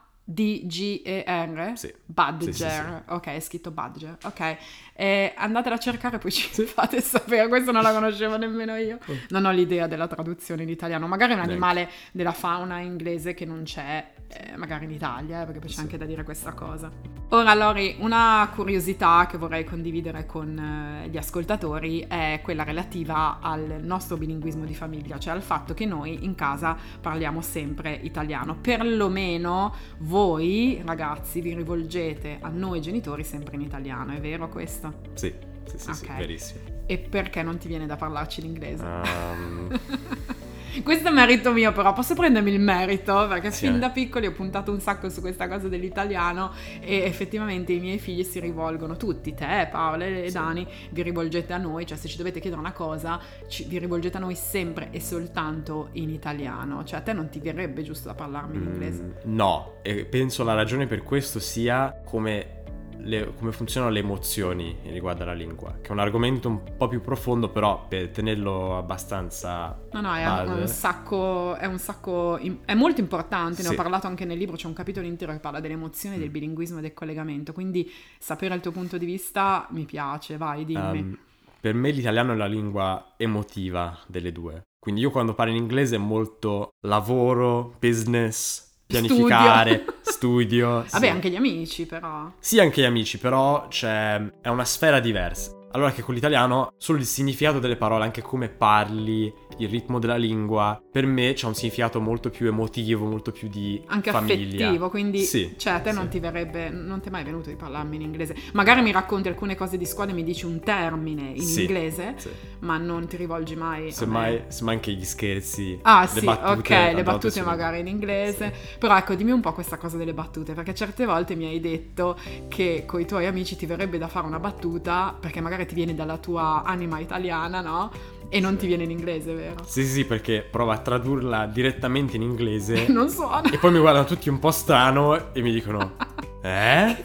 Sì. 1.78 1.94
Badger, 2.06 2.54
Sì, 2.54 2.64
sì, 2.64 2.70
sì. 2.70 2.82
ok, 3.08 3.26
è 3.28 3.40
scritto 3.40 3.72
Badger, 3.72 4.18
ok. 4.24 4.58
Eh, 4.94 5.34
andatela 5.38 5.76
a 5.76 5.80
cercare 5.80 6.18
e 6.18 6.20
poi 6.20 6.32
ci 6.32 6.64
fate 6.66 7.02
sapere, 7.02 7.48
questo 7.48 7.72
non 7.72 7.82
la 7.84 7.94
conoscevo 7.94 8.38
nemmeno 8.38 8.76
io. 8.76 8.98
Non 9.30 9.46
ho 9.46 9.52
l'idea 9.52 9.88
della 9.88 10.08
traduzione 10.08 10.64
in 10.64 10.70
italiano, 10.70 11.08
magari 11.08 11.34
è 11.34 11.36
un 11.36 11.42
animale 11.42 11.90
della 12.12 12.34
fauna 12.34 12.80
inglese 12.80 13.34
che 13.34 13.46
non 13.46 13.64
c'è, 13.64 14.06
eh, 14.32 14.56
magari 14.58 14.86
in 14.86 14.92
Italia, 14.92 15.42
eh, 15.42 15.46
perché 15.46 15.60
c'è 15.68 15.74
Sì. 15.74 15.80
anche 15.82 15.98
da 15.98 16.06
dire 16.06 16.24
questa 16.24 16.54
cosa. 16.54 16.92
Ora, 17.32 17.54
Lori, 17.54 17.96
una 18.00 18.50
curiosità 18.54 19.28
che 19.30 19.38
vorrei 19.38 19.64
condividere 19.64 20.26
con 20.26 20.58
eh, 20.58 21.08
gli 21.10 21.18
ascoltatori 21.18 22.06
è 22.08 22.40
quella 22.44 22.64
relativa 22.64 23.40
al 23.40 23.80
nostro 23.84 24.18
bilinguismo 24.18 24.66
di 24.66 24.74
famiglia, 24.74 25.20
cioè 25.20 25.34
al 25.34 25.42
fatto 25.44 25.74
che 25.76 25.86
noi 25.86 26.24
in 26.26 26.34
casa 26.36 26.76
parliamo 27.00 27.42
sempre 27.42 27.94
italiano. 28.02 28.56
Perlomeno 28.56 29.74
voi, 30.00 30.82
ragazzi, 30.86 31.42
vi 31.42 31.54
rivolgete 31.54 32.38
a 32.42 32.50
noi 32.50 32.82
genitori 32.82 33.24
sempre 33.24 33.56
in 33.56 33.62
italiano, 33.62 34.14
è 34.14 34.20
vero 34.20 34.50
questo? 34.50 35.02
Sì, 35.14 35.32
sì, 35.66 35.78
sì, 35.78 35.94
sì, 35.94 36.06
Ok. 36.06 36.18
verissimo. 36.18 36.60
E 36.88 36.98
perché 36.98 37.44
non 37.44 37.60
ti 37.60 37.68
viene 37.68 37.86
da 37.86 37.96
parlarci 37.96 38.42
l'inglese? 38.42 38.84
Ehm, 38.84 39.70
Questo 40.84 41.10
è 41.10 41.12
merito 41.12 41.52
mio, 41.52 41.72
però. 41.72 41.94
Posso 41.94 42.14
prendermi 42.16 42.52
il 42.52 42.60
merito? 42.60 43.28
Perché 43.28 43.52
Sì, 43.52 43.68
fin 43.68 43.80
da 43.80 43.90
piccoli 43.90 44.28
ho 44.28 44.32
puntato 44.32 44.72
un 44.72 44.80
sacco 44.80 45.10
su 45.10 45.20
questa 45.22 45.48
cosa 45.48 45.68
dell'italiano 45.68 46.52
e 46.80 47.04
effettivamente 47.04 47.74
i 47.74 47.80
miei 47.80 47.98
figli 48.00 48.24
si 48.24 48.40
rivolgono 48.40 48.96
tutti, 48.98 49.34
te, 49.34 49.68
Paola 49.72 50.06
e 50.06 50.26
Sì. 50.28 50.34
Dani, 50.34 50.68
vi 50.92 51.02
rivolgete 51.02 51.54
a 51.54 51.58
noi, 51.58 51.86
cioè 51.86 51.98
se 51.98 52.08
ci 52.08 52.18
dovete 52.18 52.40
chiedere 52.40 52.62
una 52.62 52.72
cosa, 52.72 53.20
ci- 53.48 53.66
vi 53.68 53.78
rivolgete 53.80 54.18
a 54.18 54.20
noi 54.20 54.36
sempre 54.36 54.90
e 54.92 55.00
soltanto 55.02 55.90
in 55.94 56.10
italiano, 56.10 56.84
cioè 56.84 57.00
a 57.00 57.02
te 57.02 57.14
non 57.14 57.30
ti 57.30 57.40
verrebbe 57.40 57.82
giusto 57.84 58.08
da 58.08 58.14
parlarmi 58.14 58.58
in 58.58 58.64
inglese. 58.64 59.02
mm, 59.04 59.12
no, 59.36 59.74
e 59.82 60.06
penso 60.06 60.44
la 60.44 60.54
ragione 60.54 60.86
per 60.88 61.04
questo 61.04 61.40
sia 61.40 62.02
come, 62.06 62.59
le- 63.04 63.34
come 63.38 63.52
funzionano 63.52 63.92
le 63.92 64.00
emozioni 64.00 64.76
riguardo 64.84 65.24
alla 65.24 65.34
lingua, 65.34 65.78
che 65.82 65.90
è 65.90 65.92
un 65.92 66.00
argomento 66.00 66.48
un 66.48 66.62
po' 66.78 66.88
più 66.88 67.02
profondo, 67.02 67.50
però 67.50 67.88
per 67.88 68.10
tenerlo 68.10 68.78
abbastanza 68.78 69.78
No, 69.92 70.02
no, 70.02 70.14
è 70.14 70.28
un 70.46 70.68
sacco, 70.68 71.56
è 71.56 71.66
un 71.66 71.80
sacco, 71.80 72.38
è 72.38 72.76
molto 72.76 73.02
importante, 73.02 73.64
ne 73.64 73.70
ho 73.70 73.72
Sì. 73.72 73.76
parlato 73.76 74.06
anche 74.06 74.24
nel 74.24 74.38
libro, 74.38 74.56
c'è 74.56 74.68
un 74.68 74.74
capitolo 74.74 75.08
intero 75.08 75.32
che 75.32 75.40
parla 75.40 75.60
delle 75.60 75.74
emozioni, 75.74 76.20
del 76.20 76.30
bilinguismo 76.30 76.78
e 76.78 76.82
del 76.82 76.94
collegamento, 76.94 77.54
quindi 77.54 77.90
sapere 78.20 78.54
il 78.54 78.62
tuo 78.62 78.72
punto 78.72 79.00
di 79.00 79.06
vista 79.06 79.68
mi 79.72 79.86
piace, 79.86 80.38
vai, 80.38 80.64
dimmi. 80.64 81.04
Ehm, 81.04 81.18
per 81.60 81.74
me 81.74 81.92
l'italiano 81.92 82.34
è 82.34 82.36
la 82.36 82.46
lingua 82.46 83.14
emotiva 83.18 83.98
delle 84.08 84.32
due. 84.32 84.64
Quindi 84.80 85.02
io 85.02 85.12
quando 85.12 85.34
parlo 85.34 85.52
in 85.54 85.58
inglese 85.62 85.96
è 85.96 86.00
molto 86.00 86.70
lavoro, 86.86 87.76
business, 87.80 88.69
pianificare, 88.90 89.86
studio. 90.02 90.86
Vabbè, 90.90 91.06
sì. 91.06 91.08
anche 91.08 91.30
gli 91.30 91.36
amici, 91.36 91.86
però. 91.86 92.32
Sì, 92.40 92.60
anche 92.60 92.82
gli 92.82 92.86
amici, 92.86 93.20
però 93.20 93.68
c'è... 93.68 94.20
è 94.42 94.48
una 94.48 94.66
sfera 94.66 95.00
diversa. 95.00 95.59
Allora 95.72 95.92
che 95.92 96.02
con 96.02 96.16
l'italiano 96.16 96.74
solo 96.78 96.98
il 96.98 97.06
significato 97.06 97.60
delle 97.60 97.76
parole, 97.76 98.04
anche 98.04 98.24
come 98.24 98.50
parli, 98.50 99.32
il 99.58 99.70
ritmo 99.70 100.00
della 100.00 100.16
lingua, 100.16 100.82
per 100.92 101.06
me 101.06 101.34
c'è 101.34 101.46
un 101.46 101.54
significato 101.54 102.00
molto 102.02 102.32
più 102.32 102.48
emotivo, 102.48 103.06
molto 103.06 103.32
più 103.32 103.48
di 103.50 103.80
Anche 103.86 104.10
famiglia. 104.10 104.66
affettivo, 104.66 104.90
quindi 104.90 105.20
Sì, 105.20 105.54
cioè 105.58 105.74
a 105.74 105.80
te 105.80 105.92
sì. 105.92 105.96
non 105.96 106.08
ti 106.10 106.20
verrebbe, 106.20 106.70
non 106.70 107.02
ti 107.02 107.10
è 107.10 107.12
mai 107.12 107.24
venuto 107.24 107.50
di 107.50 107.56
parlarmi 107.56 107.98
in 107.98 108.02
inglese. 108.02 108.36
Magari 108.54 108.82
mi 108.82 108.92
racconti 108.92 109.28
alcune 109.28 109.56
cose 109.56 109.78
di 109.78 109.86
scuola 109.86 110.10
e 110.10 110.14
mi 110.16 110.24
dici 110.24 110.46
un 110.48 110.60
termine 110.60 111.30
in 111.36 111.42
Sì, 111.42 111.62
inglese, 111.62 112.16
ma 112.60 112.78
non 112.78 113.06
ti 113.08 113.16
rivolgi 113.18 113.56
mai 113.56 113.92
Semmai, 113.92 114.32
me. 114.34 114.46
semmai 114.48 114.76
anche 114.76 114.92
gli 114.92 115.06
scherzi. 115.06 115.78
Ah 115.84 116.10
le 116.12 116.20
sì, 116.20 116.26
battute, 116.26 116.60
ok, 116.60 116.70
le 116.96 117.04
battute 117.04 117.30
sono- 117.32 117.46
magari 117.46 117.80
in 117.80 117.88
inglese. 117.88 118.52
Però 118.80 118.98
ecco, 118.98 119.14
dimmi 119.14 119.32
un 119.32 119.42
po' 119.42 119.54
questa 119.54 119.78
cosa 119.78 119.98
delle 119.98 120.14
battute, 120.14 120.54
perché 120.54 120.74
certe 120.74 121.06
volte 121.06 121.36
mi 121.36 121.46
hai 121.46 121.60
detto 121.60 122.18
che 122.48 122.84
con 122.88 123.00
i 123.02 123.06
tuoi 123.06 123.28
amici 123.28 123.56
ti 123.56 123.66
verrebbe 123.68 123.98
da 124.00 124.08
fare 124.08 124.26
una 124.26 124.40
battuta, 124.40 125.16
perché 125.20 125.42
magari 125.42 125.59
ti 125.66 125.76
viene 125.76 125.96
dalla 125.96 126.18
tua 126.18 126.64
anima 126.66 127.00
italiana, 127.00 127.62
no? 127.62 127.92
E 128.30 128.40
non 128.40 128.58
ti 128.58 128.68
viene 128.68 128.84
in 128.84 128.92
inglese, 128.92 129.34
vero? 129.34 129.64
Sì, 129.66 129.84
sì, 129.84 129.92
sì, 129.92 130.06
perché 130.06 130.42
provo 130.50 130.72
a 130.72 130.78
tradurla 130.78 131.48
direttamente 131.48 132.16
in 132.16 132.22
inglese 132.22 132.88
Non 132.94 133.10
suona. 133.10 133.50
e 133.50 133.58
poi 133.58 133.72
mi 133.72 133.80
guardano 133.80 134.06
tutti 134.06 134.30
un 134.30 134.38
po' 134.40 134.52
strano 134.52 135.34
e 135.34 135.42
mi 135.42 135.52
dicono 135.52 135.96
Eh? 136.42 136.96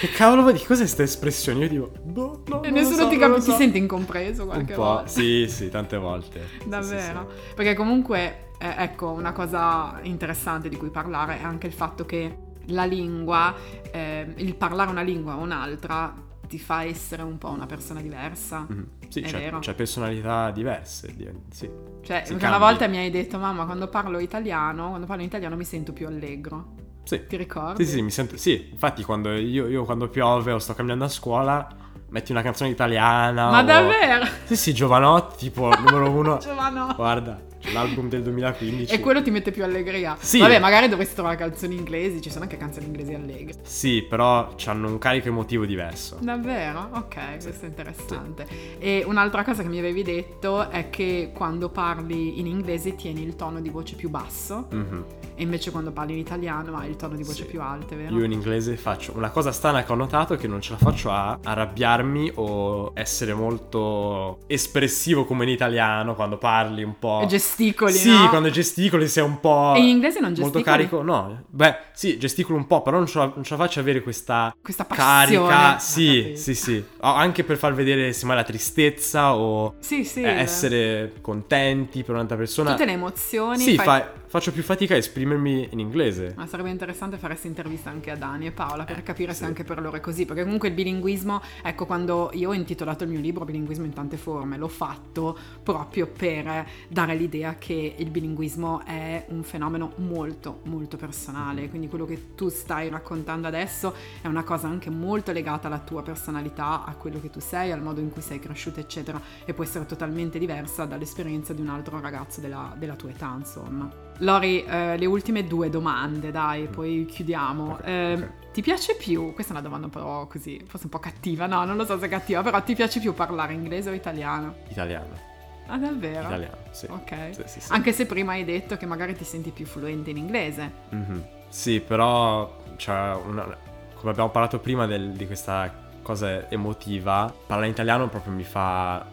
Che 0.00 0.08
cavolo 0.10 0.50
di 0.52 0.58
cos'è 0.58 0.78
questa 0.80 1.02
espressione? 1.02 1.60
Io 1.64 1.68
dico 1.68 1.92
Boh, 2.02 2.42
no, 2.46 2.62
E 2.62 2.70
nessuno 2.70 3.02
so, 3.02 3.08
ti 3.08 3.16
capisce, 3.16 3.42
so." 3.42 3.50
ti 3.52 3.56
senti 3.58 3.78
incompreso 3.78 4.42
Un 4.42 4.48
qualche 4.48 4.74
po', 4.74 4.82
volta. 4.82 5.06
sì, 5.08 5.46
sì, 5.48 5.68
tante 5.68 5.96
volte. 5.98 6.46
Sì, 6.60 6.68
Davvero? 6.68 7.26
sì, 7.30 7.36
sì. 7.48 7.54
Perché 7.54 7.74
comunque, 7.74 8.50
eh, 8.58 8.74
ecco, 8.78 9.08
una 9.10 9.32
cosa 9.32 9.98
interessante 10.02 10.68
di 10.68 10.76
cui 10.76 10.90
parlare 10.90 11.38
è 11.40 11.42
anche 11.42 11.66
il 11.66 11.72
fatto 11.72 12.04
che 12.06 12.36
la 12.66 12.84
lingua, 12.84 13.54
eh, 13.90 14.26
il 14.36 14.54
parlare 14.54 14.90
una 14.90 15.02
lingua 15.02 15.36
o 15.36 15.40
un'altra, 15.40 16.14
ti 16.50 16.58
fa 16.58 16.82
essere 16.82 17.22
un 17.22 17.38
po' 17.38 17.48
una 17.50 17.66
persona 17.66 18.00
diversa. 18.02 18.66
Mhm. 18.68 18.86
Sì, 19.08 19.20
È 19.20 19.28
c'è, 19.28 19.38
vero. 19.38 19.58
c'è 19.60 19.72
personalità 19.74 20.50
diverse. 20.50 21.14
di- 21.14 21.30
Sì. 21.52 21.70
Cioè, 22.02 22.24
Si 22.26 22.32
una 22.32 22.40
cambi. 22.40 22.58
volta 22.58 22.88
mi 22.88 22.96
hai 22.98 23.08
detto, 23.10 23.38
mamma, 23.38 23.64
quando 23.66 23.86
parlo 23.86 24.18
italiano, 24.18 24.88
quando 24.88 25.06
parlo 25.06 25.22
in 25.22 25.28
italiano 25.28 25.54
mi 25.54 25.64
sento 25.64 25.92
più 25.92 26.08
allegro. 26.08 26.74
Sì. 27.04 27.24
Ti 27.24 27.36
ricordi? 27.36 27.84
Sì, 27.84 27.92
sì, 27.92 28.02
mi 28.02 28.10
sento. 28.10 28.36
Sì, 28.36 28.68
infatti, 28.72 29.04
quando 29.04 29.32
io, 29.32 29.68
io 29.68 29.84
quando 29.84 30.08
piove 30.08 30.50
o 30.50 30.58
sto 30.58 30.74
camminando 30.74 31.04
a 31.04 31.08
scuola, 31.08 31.68
metti 32.08 32.32
una 32.32 32.42
canzone 32.42 32.70
italiana. 32.70 33.48
Ma 33.48 33.60
o- 33.60 33.64
davvero? 33.64 34.26
Sì, 34.44 34.56
sì, 34.56 34.74
Giovanotti, 34.74 35.36
tipo 35.36 35.70
numero 35.78 36.10
uno. 36.18 36.38
Giovanno. 36.38 36.92
Guarda, 36.96 37.40
l'album 37.72 38.08
del 38.08 38.22
2015. 38.22 38.92
E 38.94 39.00
quello 39.00 39.22
ti 39.22 39.30
mette 39.30 39.50
più 39.50 39.62
allegria. 39.64 40.16
Sì. 40.18 40.38
Vabbè, 40.38 40.58
magari 40.58 40.88
dovresti 40.88 41.14
trovare 41.14 41.36
canzoni 41.36 41.76
inglesi, 41.76 42.20
ci 42.20 42.30
sono 42.30 42.44
anche 42.44 42.56
canzoni 42.56 42.86
inglesi 42.86 43.14
allegre. 43.14 43.54
Sì, 43.62 44.02
però 44.02 44.54
hanno 44.66 44.88
un 44.88 44.98
carico 44.98 45.28
emotivo 45.28 45.64
diverso. 45.66 46.18
Davvero? 46.20 46.88
Ok, 46.92 47.38
questo 47.42 47.64
è 47.64 47.68
interessante. 47.68 48.46
E 48.78 49.02
un'altra 49.06 49.44
cosa 49.44 49.62
che 49.62 49.68
mi 49.68 49.78
avevi 49.78 50.02
detto 50.02 50.70
è 50.70 50.90
che 50.90 51.30
quando 51.34 51.68
parli 51.68 52.38
in 52.40 52.46
inglese 52.46 52.94
tieni 52.94 53.22
il 53.22 53.36
tono 53.36 53.60
di 53.60 53.68
voce 53.68 53.94
più 53.96 54.08
basso 54.10 54.66
Mhm. 54.70 55.04
E 55.40 55.42
invece 55.44 55.70
quando 55.70 55.90
parli 55.90 56.12
in 56.12 56.18
italiano 56.18 56.76
hai 56.76 56.90
il 56.90 56.96
tono 56.96 57.16
di 57.16 57.22
voce 57.22 57.44
Sì. 57.44 57.48
più 57.48 57.62
alto, 57.62 57.96
vero? 57.96 58.14
Io 58.14 58.24
in 58.24 58.32
inglese 58.32 58.76
faccio 58.76 59.12
una 59.16 59.30
cosa 59.30 59.52
strana 59.52 59.82
che 59.84 59.90
ho 59.90 59.94
notato 59.94 60.34
è 60.34 60.36
che 60.36 60.46
non 60.46 60.60
ce 60.60 60.72
la 60.72 60.76
faccio 60.76 61.10
a 61.10 61.38
arrabbiarmi 61.42 62.32
o 62.34 62.90
essere 62.94 63.32
molto 63.32 64.40
espressivo 64.46 65.24
come 65.24 65.44
in 65.44 65.48
italiano 65.50 66.14
quando 66.14 66.36
parli 66.36 66.82
un 66.82 66.98
po'. 66.98 67.20
E 67.22 67.26
gesticoli, 67.26 67.92
Sì, 67.94 68.10
no? 68.10 68.28
quando 68.28 68.50
gesticoli 68.50 69.08
sei 69.08 69.24
un 69.24 69.40
po'. 69.40 69.72
E 69.74 69.80
in 69.80 69.88
inglese 69.88 70.20
non 70.20 70.34
Molto 70.36 70.58
gesticoli? 70.58 70.62
carico, 70.88 71.02
no. 71.02 71.44
Beh, 71.48 71.76
sì, 71.94 72.18
gesticolo 72.18 72.58
un 72.58 72.66
po', 72.66 72.82
però 72.82 72.98
non 72.98 73.06
ce 73.06 73.16
la, 73.18 73.32
non 73.34 73.42
ce 73.42 73.56
la 73.56 73.62
faccio 73.64 73.80
avere 73.80 74.02
questa 74.02 74.54
Questa 74.62 74.84
passione. 74.84 75.46
carica. 75.48 75.78
Sì, 75.78 76.34
sì, 76.36 76.54
sì. 76.54 76.84
Anche 77.00 77.44
per 77.44 77.56
far 77.56 77.72
vedere 77.72 78.12
semmai 78.12 78.36
la 78.36 78.44
tristezza 78.44 79.34
o 79.34 79.76
Sì, 79.78 80.04
sì. 80.04 80.22
eh, 80.22 80.28
essere 80.28 81.12
contenti 81.22 82.02
per 82.02 82.14
un'altra 82.16 82.36
persona. 82.36 82.72
Tutte 82.72 82.84
le 82.84 82.92
emozioni. 82.92 83.58
Sì, 83.58 83.76
fai- 83.76 83.86
fa- 83.86 84.12
faccio 84.30 84.52
più 84.52 84.62
fatica 84.62 84.94
a 84.94 84.96
esprimermi 84.96 85.70
in 85.72 85.80
inglese. 85.80 86.34
Ma 86.36 86.46
sarebbe 86.46 86.70
interessante 86.70 87.16
fare 87.16 87.32
questa 87.32 87.48
intervista 87.48 87.90
anche 87.90 88.12
a 88.12 88.16
Dani 88.16 88.46
e 88.46 88.52
Paola 88.52 88.84
per 88.84 89.02
capire 89.02 89.32
se 89.32 89.38
Eh, 89.38 89.42
sì. 89.42 89.44
anche 89.44 89.64
per 89.64 89.80
loro 89.80 89.96
è 89.96 90.00
così. 90.00 90.24
Perché 90.24 90.44
comunque 90.44 90.68
il 90.68 90.74
bilinguismo, 90.74 91.42
ecco, 91.64 91.84
quando 91.84 92.30
io 92.34 92.50
ho 92.50 92.52
intitolato 92.52 93.02
il 93.02 93.10
mio 93.10 93.18
libro 93.18 93.44
Bilinguismo 93.44 93.86
in 93.86 93.92
tante 93.92 94.16
forme, 94.16 94.56
l'ho 94.56 94.68
fatto 94.68 95.36
proprio 95.64 96.06
per 96.06 96.64
dare 96.86 97.16
l'idea 97.16 97.56
che 97.56 97.96
il 97.98 98.08
bilinguismo 98.10 98.84
è 98.84 99.26
un 99.30 99.42
fenomeno 99.42 99.94
molto, 99.96 100.60
molto 100.64 100.96
personale. 100.96 101.68
Quindi 101.68 101.88
quello 101.88 102.04
che 102.04 102.36
tu 102.36 102.50
stai 102.50 102.88
raccontando 102.88 103.48
adesso 103.48 103.92
è 104.22 104.28
una 104.28 104.44
cosa 104.44 104.68
anche 104.68 104.90
molto 104.90 105.32
legata 105.32 105.66
alla 105.66 105.80
tua 105.80 106.04
personalità, 106.04 106.84
a 106.84 106.94
quello 106.94 107.20
che 107.20 107.30
tu 107.30 107.40
sei, 107.40 107.72
al 107.72 107.82
modo 107.82 107.98
in 107.98 108.12
cui 108.12 108.22
sei 108.22 108.38
cresciuto, 108.38 108.78
eccetera. 108.78 109.20
E 109.44 109.54
può 109.54 109.64
essere 109.64 109.86
totalmente 109.86 110.38
diversa 110.38 110.84
dall'esperienza 110.84 111.52
di 111.52 111.62
un 111.62 111.68
altro 111.68 111.98
ragazzo 111.98 112.40
della, 112.40 112.72
della 112.78 112.94
tua 112.94 113.10
età, 113.10 113.34
insomma. 113.36 114.09
Lori, 114.20 114.64
eh, 114.64 114.96
le 114.96 115.06
ultime 115.06 115.46
due 115.46 115.70
domande, 115.70 116.30
dai, 116.30 116.66
poi 116.66 117.06
chiudiamo. 117.06 117.72
Ok, 117.72 117.86
Eh, 117.86 118.12
ok. 118.14 118.28
Ti 118.52 118.62
piace 118.62 118.96
più, 118.96 119.32
questa 119.32 119.52
è 119.52 119.56
una 119.56 119.64
domanda 119.64 119.86
un 119.86 119.92
po' 119.92 120.26
così, 120.28 120.60
forse 120.66 120.86
un 120.86 120.90
po' 120.90 120.98
cattiva, 120.98 121.46
no, 121.46 121.64
non 121.64 121.76
lo 121.76 121.84
so 121.84 121.98
se 121.98 122.06
è 122.06 122.08
cattiva, 122.08 122.42
però 122.42 122.60
ti 122.62 122.74
piace 122.74 122.98
più 122.98 123.14
parlare 123.14 123.52
inglese 123.52 123.90
o 123.90 123.92
italiano? 123.92 124.56
Italiano. 124.68 125.28
Ah, 125.68 125.78
davvero? 125.78 126.26
Italiano, 126.26 126.56
sì. 126.72 126.86
Ok. 126.90 127.14
Sì, 127.30 127.42
sì, 127.46 127.60
sì. 127.60 127.72
Anche 127.72 127.92
se 127.92 128.06
prima 128.06 128.32
hai 128.32 128.44
detto 128.44 128.76
che 128.76 128.86
magari 128.86 129.14
ti 129.14 129.22
senti 129.24 129.50
più 129.50 129.66
fluente 129.66 130.10
in 130.10 130.16
inglese. 130.16 130.70
Mhm. 130.90 131.24
Sì, 131.48 131.80
però 131.80 132.60
c'è 132.76 133.14
una... 133.14 133.56
come 133.94 134.10
abbiamo 134.10 134.30
parlato 134.30 134.58
prima 134.58 134.86
del- 134.86 135.12
di 135.12 135.26
questa 135.26 135.72
cosa 136.02 136.50
emotiva, 136.50 137.32
parlare 137.46 137.68
in 137.68 137.72
italiano 137.72 138.08
proprio 138.08 138.32
mi 138.32 138.42
fa... 138.44 139.06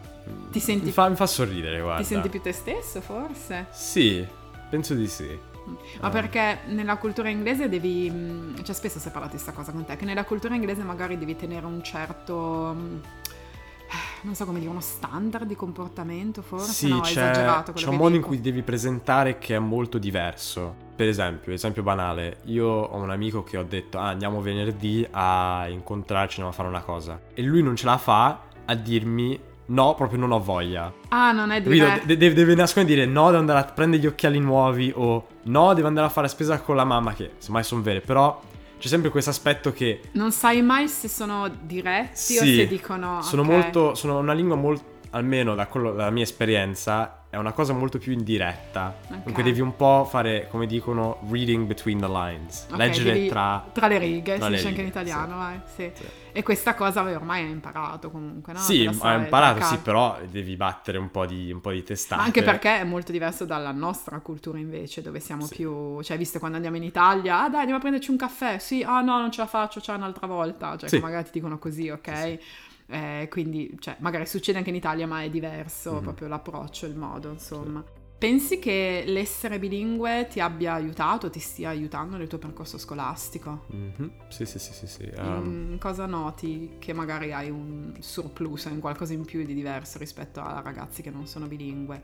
Ti 0.50 0.58
senti- 0.60 0.86
Mi 0.86 0.90
fa, 0.90 1.08
mi 1.08 1.14
fa 1.16 1.26
sorridere, 1.26 1.80
guarda. 1.80 2.02
Ti 2.02 2.08
senti 2.08 2.28
più 2.28 2.40
te 2.42 2.52
stesso, 2.52 3.00
forse? 3.00 3.66
Sì, 3.70 4.26
penso 4.68 4.94
di 4.94 5.06
sì. 5.08 5.38
Ma 6.00 6.06
Ah. 6.06 6.10
perché 6.10 6.60
nella 6.68 6.96
cultura 6.96 7.28
inglese 7.28 7.68
devi. 7.68 8.10
mh, 8.10 8.62
Cioè, 8.62 8.74
spesso 8.74 8.98
si 8.98 9.08
è 9.08 9.10
parlato 9.10 9.36
di 9.36 9.42
questa 9.42 9.52
cosa 9.58 9.72
con 9.72 9.84
te, 9.84 9.96
che 9.96 10.04
nella 10.06 10.24
cultura 10.24 10.54
inglese 10.54 10.82
magari 10.82 11.18
devi 11.18 11.36
tenere 11.36 11.66
un 11.66 11.82
certo. 11.82 12.74
mh, 12.74 13.00
Non 14.22 14.34
so 14.34 14.44
come 14.46 14.58
dire, 14.58 14.70
uno 14.70 14.80
standard 14.80 15.46
di 15.46 15.54
comportamento, 15.54 16.42
forse? 16.42 16.72
Sì, 16.72 16.88
no, 16.88 17.00
c'è, 17.00 17.10
esagerato 17.10 17.72
c'è 17.72 17.86
un 17.86 17.94
modo 17.96 18.08
in 18.08 18.14
dico. 18.16 18.26
cui 18.28 18.40
devi 18.40 18.62
presentare 18.62 19.38
che 19.38 19.54
è 19.54 19.58
molto 19.60 19.96
diverso. 19.98 20.74
Per 20.96 21.06
esempio, 21.06 21.52
esempio 21.52 21.82
banale, 21.84 22.38
io 22.46 22.66
ho 22.66 22.96
un 22.96 23.10
amico 23.10 23.44
che 23.44 23.56
ho 23.56 23.62
detto 23.62 23.98
ah, 23.98 24.08
andiamo 24.08 24.40
venerdì 24.40 25.06
a 25.10 25.66
incontrarci, 25.68 26.40
andiamo 26.40 26.48
a 26.50 26.52
fare 26.52 26.68
una 26.68 26.80
cosa. 26.82 27.20
E 27.32 27.42
lui 27.42 27.62
non 27.62 27.76
ce 27.76 27.86
la 27.86 27.96
fa 27.96 28.40
a 28.64 28.74
dirmi 28.74 29.38
no, 29.68 29.94
proprio 29.94 30.18
non 30.18 30.32
ho 30.32 30.40
voglia. 30.40 30.92
Ah, 31.08 31.32
non 31.32 31.50
è 31.50 31.60
diretto. 31.60 32.06
De- 32.06 32.16
deve, 32.16 32.54
nascondere 32.54 32.94
dire 32.96 33.06
no, 33.10 33.26
devo 33.26 33.38
andare 33.38 33.58
a 33.60 33.64
prendere 33.64 34.02
gli 34.02 34.06
occhiali 34.06 34.38
nuovi 34.38 34.92
o 34.94 35.26
no, 35.44 35.74
devo 35.74 35.86
andare 35.88 36.06
a 36.06 36.10
fare 36.10 36.28
spesa 36.28 36.60
con 36.60 36.76
la 36.76 36.84
mamma, 36.84 37.14
che 37.14 37.32
semmai 37.38 37.62
sono 37.64 37.82
vere, 37.82 38.00
però 38.00 38.40
c'è 38.78 38.88
sempre 38.88 39.10
questo 39.10 39.30
aspetto 39.30 39.72
che 39.72 40.00
Non 40.12 40.30
sai 40.32 40.62
mai 40.62 40.88
se 40.88 41.08
sono 41.08 41.48
diretti 41.62 42.36
o 42.38 42.42
Sì, 42.42 42.56
se 42.56 42.66
dicono. 42.68 43.22
sono 43.22 43.42
ok. 43.42 43.48
molto, 43.48 43.94
sono 43.94 44.18
una 44.18 44.32
lingua 44.32 44.56
molto, 44.56 44.84
almeno 45.10 45.54
da 45.54 45.66
quello- 45.66 45.92
dalla 45.92 46.10
mia 46.10 46.22
esperienza, 46.22 47.17
è 47.30 47.36
una 47.36 47.52
cosa 47.52 47.74
molto 47.74 47.98
più 47.98 48.12
indiretta. 48.12 48.96
Ok. 49.08 49.22
Dunque 49.24 49.42
devi 49.42 49.60
un 49.60 49.76
po' 49.76 50.06
fare, 50.08 50.48
come 50.48 50.66
dicono, 50.66 51.18
reading 51.30 51.66
between 51.66 51.98
the 51.98 52.08
lines. 52.08 52.66
Ok, 52.70 52.76
leggere 52.78 53.12
devi- 53.12 53.28
tra... 53.28 53.66
Tra 53.70 53.86
le 53.86 53.98
righe, 53.98 54.36
tra 54.36 54.46
si 54.46 54.50
le 54.50 54.56
dice 54.56 54.68
anche 54.68 54.80
in 54.80 54.86
righe, 54.86 54.98
italiano, 54.98 55.32
sì. 55.32 55.38
vai, 55.38 55.60
sì. 55.74 55.92
Sì. 55.94 56.06
E 56.32 56.42
questa 56.42 56.74
cosa 56.74 57.02
ormai 57.02 57.44
hai 57.44 57.50
imparato 57.50 58.10
comunque, 58.10 58.54
no? 58.54 58.58
Sì, 58.60 58.88
sai, 58.92 59.18
imparato, 59.18 59.62
sì, 59.64 59.76
però 59.78 60.18
devi 60.30 60.56
battere 60.56 60.96
un 60.96 61.10
po' 61.10 61.26
di, 61.26 61.52
un 61.52 61.60
po' 61.60 61.72
di 61.72 61.82
testate. 61.82 62.20
Ma 62.20 62.26
anche 62.26 62.42
perché 62.42 62.80
è 62.80 62.84
molto 62.84 63.12
diverso 63.12 63.44
dalla 63.44 63.72
nostra 63.72 64.18
cultura 64.20 64.58
invece, 64.58 65.02
dove 65.02 65.20
siamo 65.20 65.46
più... 65.48 66.00
Cioè, 66.00 66.16
visto 66.16 66.38
quando 66.38 66.56
andiamo 66.56 66.78
in 66.78 66.84
Italia, 66.84 67.42
ah 67.42 67.48
dai, 67.48 67.58
andiamo 67.60 67.76
a 67.76 67.80
prenderci 67.80 68.10
un 68.10 68.16
caffè, 68.16 68.58
sì, 68.58 68.82
ah 68.82 69.02
no, 69.02 69.18
non 69.18 69.30
ce 69.30 69.40
la 69.40 69.46
faccio, 69.46 69.80
c'è 69.80 69.92
un'altra 69.92 70.26
volta, 70.26 70.76
cioè 70.78 70.88
che 70.88 71.00
magari 71.00 71.24
ti 71.24 71.30
dicono 71.32 71.58
così, 71.58 71.90
ok? 71.90 72.38
Eh, 72.90 73.28
quindi, 73.30 73.76
cioè, 73.80 73.96
magari 74.00 74.24
succede 74.26 74.58
anche 74.58 74.70
in 74.70 74.76
Italia, 74.76 75.06
ma 75.06 75.22
è 75.22 75.28
diverso 75.28 75.94
Mhm. 75.94 76.02
proprio 76.02 76.28
l'approccio, 76.28 76.86
il 76.86 76.96
modo, 76.96 77.30
insomma. 77.30 77.84
Pensi 78.18 78.58
che 78.58 79.04
l'essere 79.06 79.60
bilingue 79.60 80.26
ti 80.28 80.40
abbia 80.40 80.72
aiutato, 80.74 81.30
ti 81.30 81.38
stia 81.38 81.68
aiutando 81.68 82.16
nel 82.16 82.26
tuo 82.26 82.38
percorso 82.38 82.76
scolastico? 82.76 83.66
Mhm, 83.68 84.10
Sì, 84.28 84.44
sì, 84.44 84.58
sì, 84.58 84.72
sì, 84.72 84.86
sì. 84.88 85.08
In 85.20 85.76
cosa 85.78 86.04
noti 86.06 86.76
che 86.80 86.92
magari 86.92 87.32
hai 87.32 87.48
un 87.50 87.94
surplus, 88.00 88.64
in 88.64 88.80
qualcosa 88.80 89.12
in 89.12 89.24
più 89.24 89.44
di 89.44 89.54
diverso 89.54 89.98
rispetto 89.98 90.40
a 90.40 90.60
ragazzi 90.64 91.00
che 91.02 91.10
non 91.10 91.26
sono 91.26 91.46
bilingue? 91.46 92.02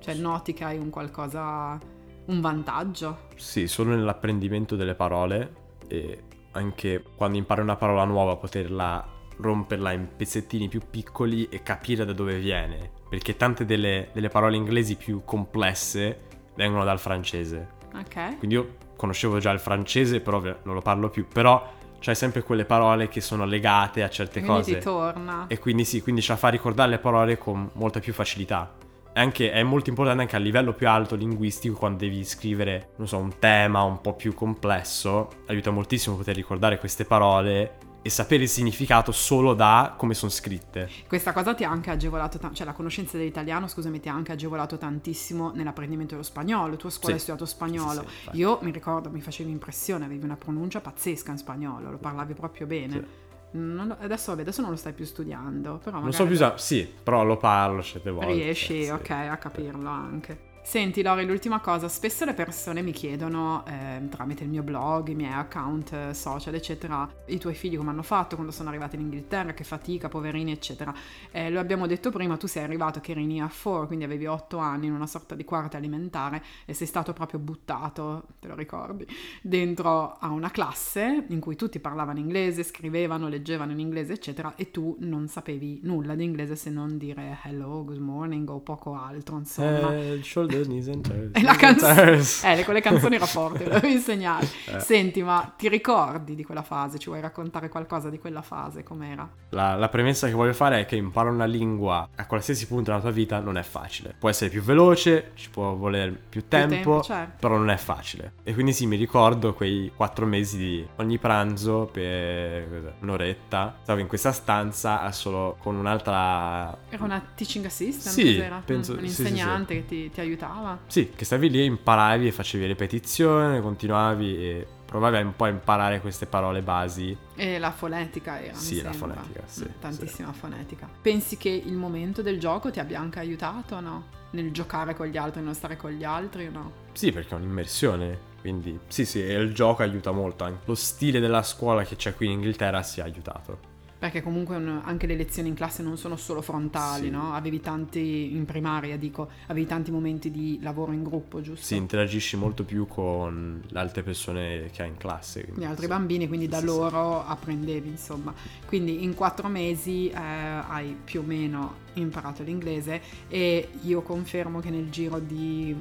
Cioè 0.00 0.14
noti 0.14 0.52
che 0.54 0.64
hai 0.64 0.78
un 0.78 0.90
qualcosa, 0.90 1.78
un 2.26 2.40
vantaggio? 2.40 3.28
Sì, 3.36 3.68
solo 3.68 3.90
nell'apprendimento 3.94 4.74
delle 4.74 4.94
parole 4.96 5.54
e 5.86 6.22
anche 6.52 7.00
quando 7.14 7.38
impari 7.38 7.60
una 7.60 7.76
parola 7.76 8.04
nuova 8.04 8.34
poterla 8.36 9.13
romperla 9.36 9.92
in 9.92 10.08
pezzettini 10.16 10.68
più 10.68 10.80
piccoli 10.88 11.48
e 11.48 11.62
capire 11.62 12.04
da 12.04 12.12
dove 12.12 12.38
viene. 12.38 12.90
Perché 13.08 13.36
tante 13.36 13.64
delle, 13.64 14.08
delle 14.12 14.28
parole 14.28 14.56
inglesi 14.56 14.96
più 14.96 15.22
complesse 15.24 16.20
vengono 16.54 16.84
dal 16.84 16.98
francese. 16.98 17.68
Ok. 17.94 18.38
Quindi 18.38 18.54
io 18.56 18.76
conoscevo 18.96 19.38
già 19.38 19.50
il 19.50 19.60
francese, 19.60 20.20
però 20.20 20.40
non 20.40 20.74
lo 20.74 20.80
parlo 20.80 21.10
più. 21.10 21.26
Però 21.28 21.72
c'hai 22.00 22.14
sempre 22.14 22.42
quelle 22.42 22.64
parole 22.64 23.08
che 23.08 23.20
sono 23.20 23.44
legate 23.44 24.02
a 24.02 24.10
certe 24.10 24.40
Quindi 24.40 24.60
cose. 24.60 24.78
ti 24.78 24.84
torna. 24.84 25.46
E 25.48 25.58
quindi 25.58 25.84
sì, 25.84 26.02
quindi 26.02 26.20
ci 26.20 26.34
fa 26.36 26.48
ricordare 26.48 26.90
le 26.90 26.98
parole 26.98 27.38
con 27.38 27.70
molta 27.74 28.00
più 28.00 28.12
facilità. 28.12 28.74
Anche, 29.16 29.52
è 29.52 29.62
molto 29.62 29.90
importante 29.90 30.22
anche 30.22 30.34
a 30.34 30.40
livello 30.40 30.72
più 30.72 30.88
alto 30.88 31.14
linguistico 31.14 31.76
quando 31.76 31.98
devi 31.98 32.24
scrivere, 32.24 32.90
non 32.96 33.06
so, 33.06 33.16
un 33.18 33.38
tema 33.38 33.82
un 33.84 34.00
po' 34.00 34.14
più 34.14 34.34
complesso, 34.34 35.28
aiuta 35.46 35.70
moltissimo 35.70 36.16
poter 36.16 36.34
ricordare 36.34 36.78
queste 36.78 37.04
parole 37.04 37.76
e 38.06 38.10
sapere 38.10 38.42
il 38.42 38.50
significato 38.50 39.12
solo 39.12 39.54
da 39.54 39.94
come 39.96 40.12
sono 40.12 40.30
scritte. 40.30 40.90
Questa 41.08 41.32
cosa 41.32 41.54
ti 41.54 41.64
ha 41.64 41.70
anche 41.70 41.88
agevolato, 41.90 42.36
ta- 42.38 42.50
cioè 42.52 42.66
la 42.66 42.74
conoscenza 42.74 43.16
dell'italiano, 43.16 43.66
scusami, 43.66 43.98
ti 43.98 44.10
ha 44.10 44.12
anche 44.14 44.32
agevolato 44.32 44.76
tantissimo 44.76 45.52
nell'apprendimento 45.54 46.12
dello 46.12 46.22
spagnolo. 46.26 46.76
Tu 46.76 46.86
a 46.88 46.90
scuola 46.90 47.06
Sì. 47.08 47.12
hai 47.14 47.18
studiato 47.18 47.46
spagnolo. 47.46 48.00
Sì, 48.06 48.28
sì. 48.30 48.36
Io 48.36 48.58
mi 48.60 48.72
ricordo, 48.72 49.08
mi 49.08 49.22
facevi 49.22 49.50
impressione, 49.50 50.04
avevi 50.04 50.22
una 50.22 50.36
pronuncia 50.36 50.82
pazzesca 50.82 51.30
in 51.30 51.38
spagnolo, 51.38 51.90
lo 51.92 51.96
parlavi 51.96 52.34
proprio 52.34 52.66
bene. 52.66 53.22
Lo- 53.52 53.96
adesso, 54.00 54.32
vabbè, 54.32 54.42
adesso 54.42 54.60
non 54.60 54.70
lo 54.70 54.76
stai 54.76 54.92
più 54.92 55.06
studiando, 55.06 55.80
però 55.82 56.00
Non 56.00 56.12
so 56.12 56.26
più 56.26 56.36
sì, 56.56 56.86
però 57.02 57.24
lo 57.24 57.38
parlo 57.38 57.82
certe 57.82 58.10
volte. 58.10 58.32
riesci, 58.34 58.86
ok, 58.90 59.10
a 59.10 59.36
capirlo 59.38 59.88
anche. 59.88 60.52
Senti 60.66 61.02
Lori, 61.02 61.26
l'ultima 61.26 61.60
cosa, 61.60 61.88
spesso 61.88 62.24
le 62.24 62.32
persone 62.32 62.80
mi 62.80 62.90
chiedono 62.90 63.64
eh, 63.66 64.00
tramite 64.08 64.44
il 64.44 64.48
mio 64.48 64.62
blog, 64.62 65.08
i 65.08 65.14
miei 65.14 65.32
account 65.32 65.92
eh, 65.92 66.14
social, 66.14 66.54
eccetera, 66.54 67.08
i 67.26 67.38
tuoi 67.38 67.54
figli 67.54 67.76
come 67.76 67.90
hanno 67.90 68.02
fatto 68.02 68.34
quando 68.34 68.50
sono 68.50 68.70
arrivati 68.70 68.96
in 68.96 69.02
Inghilterra, 69.02 69.52
che 69.52 69.62
fatica, 69.62 70.08
poverini, 70.08 70.50
eccetera. 70.50 70.92
Eh, 71.30 71.50
lo 71.50 71.60
abbiamo 71.60 71.86
detto 71.86 72.10
prima, 72.10 72.38
tu 72.38 72.48
sei 72.48 72.64
arrivato 72.64 72.98
che 73.00 73.12
eri 73.12 73.22
in 73.22 73.30
year 73.30 73.52
4, 73.54 73.86
quindi 73.86 74.04
avevi 74.04 74.26
8 74.26 74.56
anni 74.56 74.86
in 74.86 74.94
una 74.94 75.06
sorta 75.06 75.34
di 75.36 75.44
quarta 75.44 75.76
alimentare 75.76 76.42
e 76.64 76.72
sei 76.72 76.86
stato 76.86 77.12
proprio 77.12 77.38
buttato, 77.38 78.24
te 78.40 78.48
lo 78.48 78.56
ricordi, 78.56 79.06
dentro 79.42 80.16
a 80.18 80.30
una 80.30 80.50
classe 80.50 81.26
in 81.28 81.40
cui 81.40 81.56
tutti 81.56 81.78
parlavano 81.78 82.18
inglese, 82.18 82.64
scrivevano, 82.64 83.28
leggevano 83.28 83.72
in 83.72 83.80
inglese, 83.80 84.14
eccetera, 84.14 84.54
e 84.56 84.70
tu 84.70 84.96
non 85.00 85.28
sapevi 85.28 85.80
nulla 85.82 86.14
di 86.16 86.24
inglese 86.24 86.56
se 86.56 86.70
non 86.70 86.96
dire 86.96 87.38
hello, 87.44 87.84
good 87.84 87.98
morning 87.98 88.48
o 88.48 88.60
poco 88.60 88.94
altro, 88.94 89.36
insomma. 89.36 89.94
Eh, 89.94 90.20
knees 90.62 90.88
and. 90.88 91.30
E 91.34 91.42
la 91.42 91.54
canzone, 91.56 92.20
eh, 92.42 92.56
le- 92.56 92.64
quelle 92.64 92.80
canzoni 92.80 93.16
era 93.16 93.26
forte, 93.26 93.64
lo 93.64 93.78
devi 93.78 93.92
insegnare. 93.94 94.46
Eh. 94.66 94.80
Senti, 94.80 95.22
ma 95.22 95.52
ti 95.56 95.68
ricordi 95.68 96.34
di 96.34 96.44
quella 96.44 96.62
fase? 96.62 96.98
Ci 96.98 97.08
vuoi 97.08 97.20
raccontare 97.20 97.68
qualcosa 97.68 98.08
di 98.10 98.18
quella 98.18 98.42
fase? 98.42 98.82
Com'era? 98.82 99.28
La, 99.50 99.74
la 99.74 99.88
premessa 99.88 100.26
che 100.26 100.32
voglio 100.34 100.52
fare 100.52 100.80
è 100.80 100.86
che 100.86 100.96
imparare 100.96 101.34
una 101.34 101.44
lingua 101.44 102.08
a 102.14 102.26
qualsiasi 102.26 102.66
punto 102.66 102.90
della 102.90 103.00
tua 103.02 103.10
vita 103.10 103.40
non 103.40 103.56
è 103.58 103.62
facile. 103.62 104.14
Può 104.18 104.28
essere 104.28 104.50
più 104.50 104.62
veloce, 104.62 105.30
ci 105.34 105.50
può 105.50 105.74
voler 105.74 106.12
più 106.28 106.46
tempo, 106.48 106.74
tempo, 106.74 107.02
certo. 107.02 107.32
però 107.40 107.56
non 107.56 107.70
è 107.70 107.76
facile. 107.76 108.32
E 108.42 108.52
quindi 108.54 108.72
sì, 108.72 108.86
mi 108.86 108.96
ricordo 108.96 109.54
quei 109.54 109.90
quattro 109.94 110.26
mesi 110.26 110.56
di 110.56 110.86
ogni 110.96 111.18
pranzo 111.18 111.88
per 111.92 112.96
un'oretta. 113.00 113.76
Stavo 113.82 114.00
in 114.00 114.06
questa 114.06 114.32
stanza 114.32 115.10
solo 115.12 115.56
con 115.60 115.76
un'altra... 115.76 116.76
Era 116.88 117.04
una 117.04 117.22
teaching 117.34 117.64
assistant? 117.64 118.14
Sì, 118.14 118.42
penso- 118.64 118.92
Un 118.92 119.00
sì, 119.00 119.08
sì, 119.08 119.22
insegnante 119.22 119.74
che 119.74 119.84
ti, 119.86 120.10
ti 120.10 120.20
aiutava? 120.20 120.43
Sì, 120.86 121.10
che 121.14 121.24
stavi 121.24 121.50
lì, 121.50 121.64
imparavi 121.64 122.26
e 122.28 122.32
facevi 122.32 122.66
ripetizione, 122.66 123.60
continuavi 123.60 124.36
e 124.36 124.66
provavi 124.84 125.16
un 125.22 125.34
po' 125.34 125.44
a 125.44 125.48
imparare 125.48 126.00
queste 126.00 126.26
parole 126.26 126.62
basi. 126.62 127.16
E 127.34 127.58
la 127.58 127.72
fonetica 127.72 128.40
era, 128.40 128.54
Sì, 128.54 128.80
la 128.82 128.92
sembra. 128.92 129.14
fonetica, 129.14 129.42
sì, 129.46 129.66
Tantissima 129.80 130.32
fonetica. 130.32 130.88
Pensi 131.02 131.36
che 131.36 131.48
il 131.48 131.74
momento 131.74 132.22
del 132.22 132.38
gioco 132.38 132.70
ti 132.70 132.78
abbia 132.80 133.00
anche 133.00 133.18
aiutato 133.18 133.76
o 133.76 133.80
no? 133.80 134.04
Nel 134.30 134.50
giocare 134.52 134.94
con 134.94 135.06
gli 135.06 135.16
altri, 135.16 135.40
nello 135.40 135.54
stare 135.54 135.76
con 135.76 135.90
gli 135.92 136.04
altri 136.04 136.46
o 136.46 136.50
no? 136.50 136.72
Sì, 136.92 137.10
perché 137.12 137.34
è 137.34 137.38
un'immersione. 137.38 138.32
Quindi 138.40 138.78
sì, 138.88 139.06
sì, 139.06 139.24
e 139.24 139.32
il 139.34 139.54
gioco 139.54 139.82
aiuta 139.82 140.10
molto. 140.12 140.44
Anche 140.44 140.62
lo 140.66 140.74
stile 140.74 141.18
della 141.18 141.42
scuola 141.42 141.82
che 141.84 141.96
c'è 141.96 142.14
qui 142.14 142.26
in 142.26 142.32
Inghilterra 142.32 142.82
si 142.82 143.00
è 143.00 143.02
aiutato. 143.02 143.72
Perché 144.04 144.20
comunque 144.20 144.56
un- 144.56 144.82
anche 144.84 145.06
le 145.06 145.16
lezioni 145.16 145.48
in 145.48 145.54
classe 145.54 145.82
non 145.82 145.96
sono 145.96 146.16
solo 146.16 146.42
frontali, 146.42 147.04
Sì. 147.04 147.10
no? 147.10 147.32
Avevi 147.32 147.60
tanti, 147.60 148.34
in 148.36 148.44
primaria 148.44 148.98
dico, 148.98 149.30
avevi 149.46 149.64
tanti 149.64 149.90
momenti 149.90 150.30
di 150.30 150.58
lavoro 150.60 150.92
in 150.92 151.02
gruppo, 151.02 151.40
giusto? 151.40 151.64
Si 151.64 151.74
interagisci 151.74 152.36
molto 152.36 152.64
più 152.64 152.86
con 152.86 153.62
le 153.66 153.78
altre 153.78 154.02
persone 154.02 154.68
che 154.74 154.82
hai 154.82 154.88
in 154.88 154.98
classe. 154.98 155.48
Gli 155.56 155.64
altri 155.64 155.84
sì. 155.84 155.88
bambini, 155.88 156.28
quindi 156.28 156.48
da 156.48 156.58
Sì, 156.58 156.66
sì, 156.66 156.70
sì. 156.70 156.78
loro 156.78 157.24
apprendevi, 157.24 157.88
insomma. 157.88 158.34
Quindi 158.66 159.04
in 159.04 159.14
quattro 159.14 159.48
mesi 159.48 160.10
eh, 160.10 160.14
hai 160.18 160.94
più 161.02 161.20
o 161.20 161.22
meno 161.22 161.76
imparato 161.94 162.42
l'inglese 162.42 163.00
e 163.28 163.70
io 163.84 164.02
confermo 164.02 164.60
che 164.60 164.68
nel 164.68 164.90
giro 164.90 165.18
di 165.18 165.74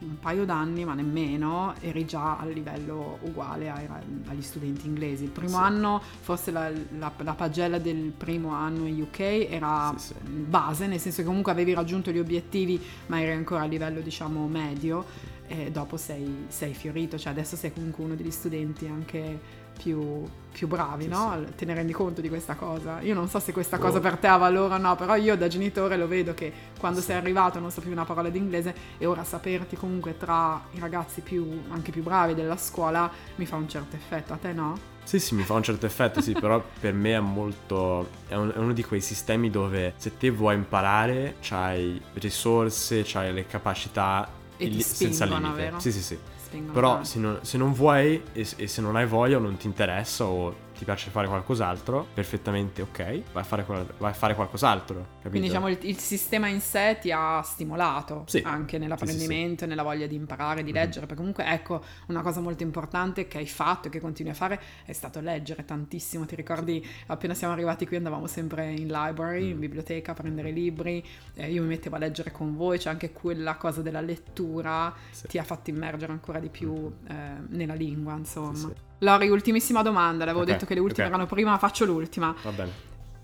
un 0.00 0.18
paio 0.18 0.44
d'anni, 0.44 0.84
ma 0.84 0.94
nemmeno, 0.94 1.74
eri 1.80 2.04
già 2.04 2.36
al 2.38 2.50
livello 2.52 3.18
uguale 3.22 3.70
ai- 3.70 3.86
agli 4.26 4.42
studenti 4.42 4.86
inglesi. 4.86 5.24
Il 5.24 5.30
primo 5.30 5.56
Sì. 5.56 5.62
anno, 5.62 6.02
forse 6.20 6.50
la, 6.50 6.70
la- 6.98 7.12
la 7.16 7.34
pagella 7.34 7.78
del 7.78 8.12
primo 8.16 8.50
anno 8.52 8.86
in 8.86 9.00
UK 9.02 9.20
era 9.50 9.92
Sì, 9.96 10.08
sì. 10.08 10.14
base, 10.30 10.86
nel 10.86 10.98
senso 11.00 11.22
che 11.22 11.26
comunque 11.26 11.52
avevi 11.52 11.74
raggiunto 11.74 12.10
gli 12.10 12.18
obiettivi, 12.18 12.80
ma 13.06 13.20
eri 13.20 13.32
ancora 13.32 13.62
a 13.62 13.66
livello, 13.66 14.00
diciamo, 14.00 14.46
medio. 14.48 15.36
E 15.50 15.70
dopo 15.70 15.96
sei, 15.96 16.44
sei 16.48 16.74
fiorito, 16.74 17.16
cioè 17.16 17.32
adesso 17.32 17.56
sei 17.56 17.72
comunque 17.72 18.04
uno 18.04 18.14
degli 18.14 18.30
studenti 18.30 18.86
anche 18.86 19.40
più, 19.80 20.24
più 20.52 20.66
bravi, 20.66 21.04
Sì, 21.04 21.08
no? 21.08 21.42
Te 21.56 21.64
ne 21.64 21.74
rendi 21.74 21.92
conto 21.92 22.20
di 22.20 22.28
questa 22.28 22.54
cosa? 22.54 23.00
Io 23.00 23.14
non 23.14 23.28
so 23.28 23.38
se 23.38 23.52
questa 23.52 23.76
Oh. 23.76 23.80
cosa 23.80 24.00
per 24.00 24.16
te 24.16 24.26
ha 24.26 24.36
valore 24.36 24.74
o 24.74 24.78
no, 24.78 24.96
però 24.96 25.14
io 25.14 25.36
da 25.36 25.46
genitore 25.48 25.96
lo 25.96 26.08
vedo 26.08 26.34
che 26.34 26.52
quando 26.78 27.00
Sì. 27.00 27.06
sei 27.06 27.16
arrivato 27.16 27.58
non 27.60 27.70
sapevi 27.70 27.92
una 27.92 28.04
parola 28.04 28.28
d'inglese 28.28 28.74
e 28.98 29.06
ora 29.06 29.24
saperti 29.24 29.76
comunque 29.76 30.16
tra 30.18 30.60
i 30.72 30.78
ragazzi 30.80 31.20
più, 31.20 31.48
anche 31.70 31.90
più 31.92 32.02
bravi 32.02 32.34
della 32.34 32.56
scuola 32.56 33.10
mi 33.36 33.46
fa 33.46 33.56
un 33.56 33.68
certo 33.68 33.96
effetto, 33.96 34.32
a 34.32 34.36
te 34.36 34.52
no? 34.52 34.96
Sì, 35.04 35.18
sì, 35.20 35.34
mi 35.34 35.42
fa 35.42 35.54
un 35.54 35.62
certo 35.62 35.86
effetto, 35.86 36.20
sì, 36.20 36.32
però 36.32 36.62
per 36.80 36.92
me 36.92 37.14
è 37.14 37.20
molto... 37.20 38.08
È, 38.26 38.34
un- 38.34 38.52
è 38.54 38.58
uno 38.58 38.74
di 38.74 38.84
quei 38.84 39.00
sistemi 39.00 39.48
dove 39.48 39.94
se 39.96 40.18
te 40.18 40.28
vuoi 40.28 40.54
imparare, 40.54 41.36
c'hai 41.40 41.98
risorse, 42.14 43.02
c'hai 43.06 43.32
le 43.32 43.46
capacità 43.46 44.28
E 44.58 44.64
illi- 44.66 44.82
senza 44.82 45.24
limite. 45.24 45.54
vero? 45.54 45.80
Sì, 45.80 45.92
sì, 45.92 46.02
sì. 46.02 46.18
Spingono 46.48 46.72
Però 46.72 46.92
tanto. 46.94 47.06
se 47.06 47.18
non, 47.18 47.38
se 47.42 47.58
non 47.58 47.72
vuoi 47.74 48.22
e, 48.32 48.46
e 48.56 48.66
se 48.66 48.80
non 48.80 48.96
hai 48.96 49.04
voglia 49.06 49.36
o 49.36 49.40
non 49.40 49.58
ti 49.58 49.66
interessa 49.66 50.24
o 50.24 50.66
ti 50.78 50.84
piace 50.84 51.10
fare 51.10 51.26
qualcos'altro, 51.26 52.06
perfettamente 52.14 52.80
ok, 52.80 53.22
vai 53.32 53.42
a 53.42 53.44
fare, 53.44 53.66
vai 53.98 54.10
a 54.10 54.14
fare 54.14 54.34
qualcos'altro. 54.34 55.16
Capito? 55.28 55.30
Quindi 55.30 55.48
diciamo 55.48 55.68
il, 55.68 55.78
il 55.82 55.98
sistema 55.98 56.48
in 56.48 56.60
sé 56.60 56.98
ti 57.00 57.10
ha 57.12 57.40
stimolato 57.42 58.24
Sì. 58.26 58.42
anche 58.44 58.78
nell'apprendimento, 58.78 59.66
nella 59.66 59.82
voglia 59.82 60.06
di 60.06 60.14
imparare, 60.14 60.62
di 60.62 60.70
Mhm. 60.72 60.76
leggere, 60.76 61.00
perché 61.06 61.16
comunque 61.16 61.44
ecco 61.46 61.82
una 62.08 62.22
cosa 62.22 62.40
molto 62.40 62.62
importante 62.62 63.26
che 63.28 63.38
hai 63.38 63.46
fatto 63.46 63.88
e 63.88 63.90
che 63.90 64.00
continui 64.00 64.32
a 64.32 64.34
fare 64.34 64.60
è 64.84 64.92
stato 64.92 65.20
leggere 65.20 65.64
tantissimo. 65.64 66.24
Ti 66.26 66.34
ricordi 66.34 66.86
appena 67.06 67.34
siamo 67.34 67.52
arrivati 67.52 67.86
qui 67.86 67.96
andavamo 67.96 68.26
sempre 68.26 68.70
in 68.72 68.88
library, 68.88 69.46
Mm. 69.46 69.50
in 69.50 69.58
biblioteca 69.60 70.12
a 70.12 70.14
prendere 70.14 70.50
libri, 70.50 71.04
eh, 71.34 71.50
io 71.50 71.62
mi 71.62 71.68
mettevo 71.68 71.96
a 71.96 71.98
leggere 71.98 72.32
con 72.32 72.56
voi, 72.56 72.78
cioè 72.78 72.92
anche 72.92 73.12
quella 73.12 73.56
cosa 73.56 73.82
della 73.82 74.00
lettura 74.00 74.94
Sì. 75.10 75.26
ti 75.28 75.38
ha 75.38 75.44
fatto 75.44 75.70
immergere 75.70 76.12
ancora 76.12 76.38
di 76.38 76.48
più 76.48 76.92
eh, 77.08 77.14
nella 77.48 77.74
lingua, 77.74 78.16
insomma. 78.16 78.54
Sì, 78.54 78.60
sì. 78.66 78.72
Lori, 79.00 79.28
ultimissima 79.28 79.82
domanda, 79.82 80.24
l'avevo 80.24 80.42
Ok, 80.44 80.50
detto 80.50 80.66
che 80.66 80.74
le 80.74 80.80
ultime 80.80 81.06
ok. 81.06 81.12
erano 81.12 81.26
prima, 81.26 81.50
ma 81.52 81.58
faccio 81.58 81.84
l'ultima. 81.84 82.34
Va 82.42 82.50
bene. 82.50 82.70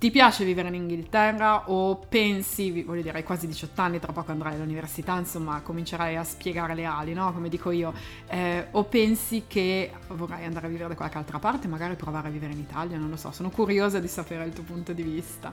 Ti 0.05 0.11
piace 0.11 0.45
vivere 0.45 0.69
in 0.69 0.75
Inghilterra 0.75 1.71
o 1.71 1.97
pensi, 1.97 2.83
voglio 2.83 3.01
dire, 3.01 3.17
hai 3.17 3.25
quasi 3.25 3.47
18 3.47 3.81
anni, 3.81 3.99
tra 3.99 4.13
poco 4.13 4.33
andrai 4.33 4.53
all'università, 4.57 5.17
insomma, 5.17 5.63
comincerai 5.63 6.15
a 6.17 6.23
spiegare 6.23 6.75
le 6.75 6.85
ali, 6.85 7.15
no? 7.15 7.33
Come 7.33 7.49
dico 7.49 7.71
io. 7.71 7.95
Eh, 8.27 8.67
o 8.73 8.85
pensi 8.85 9.45
che 9.47 9.91
vorrai 10.09 10.45
andare 10.45 10.67
a 10.67 10.69
vivere 10.69 10.91
da 10.91 10.95
qualche 10.95 11.17
altra 11.17 11.39
parte, 11.39 11.69
magari 11.69 11.95
provare 11.95 12.29
a 12.29 12.31
vivere 12.31 12.53
in 12.53 12.59
Italia, 12.59 12.99
non 12.99 13.09
lo 13.09 13.17
so. 13.17 13.33
Sono 13.33 13.49
curiosa 13.49 13.99
di 13.99 14.07
sapere 14.07 14.45
il 14.45 14.53
tuo 14.53 14.65
punto 14.65 14.93
di 14.93 15.03
vista. 15.03 15.51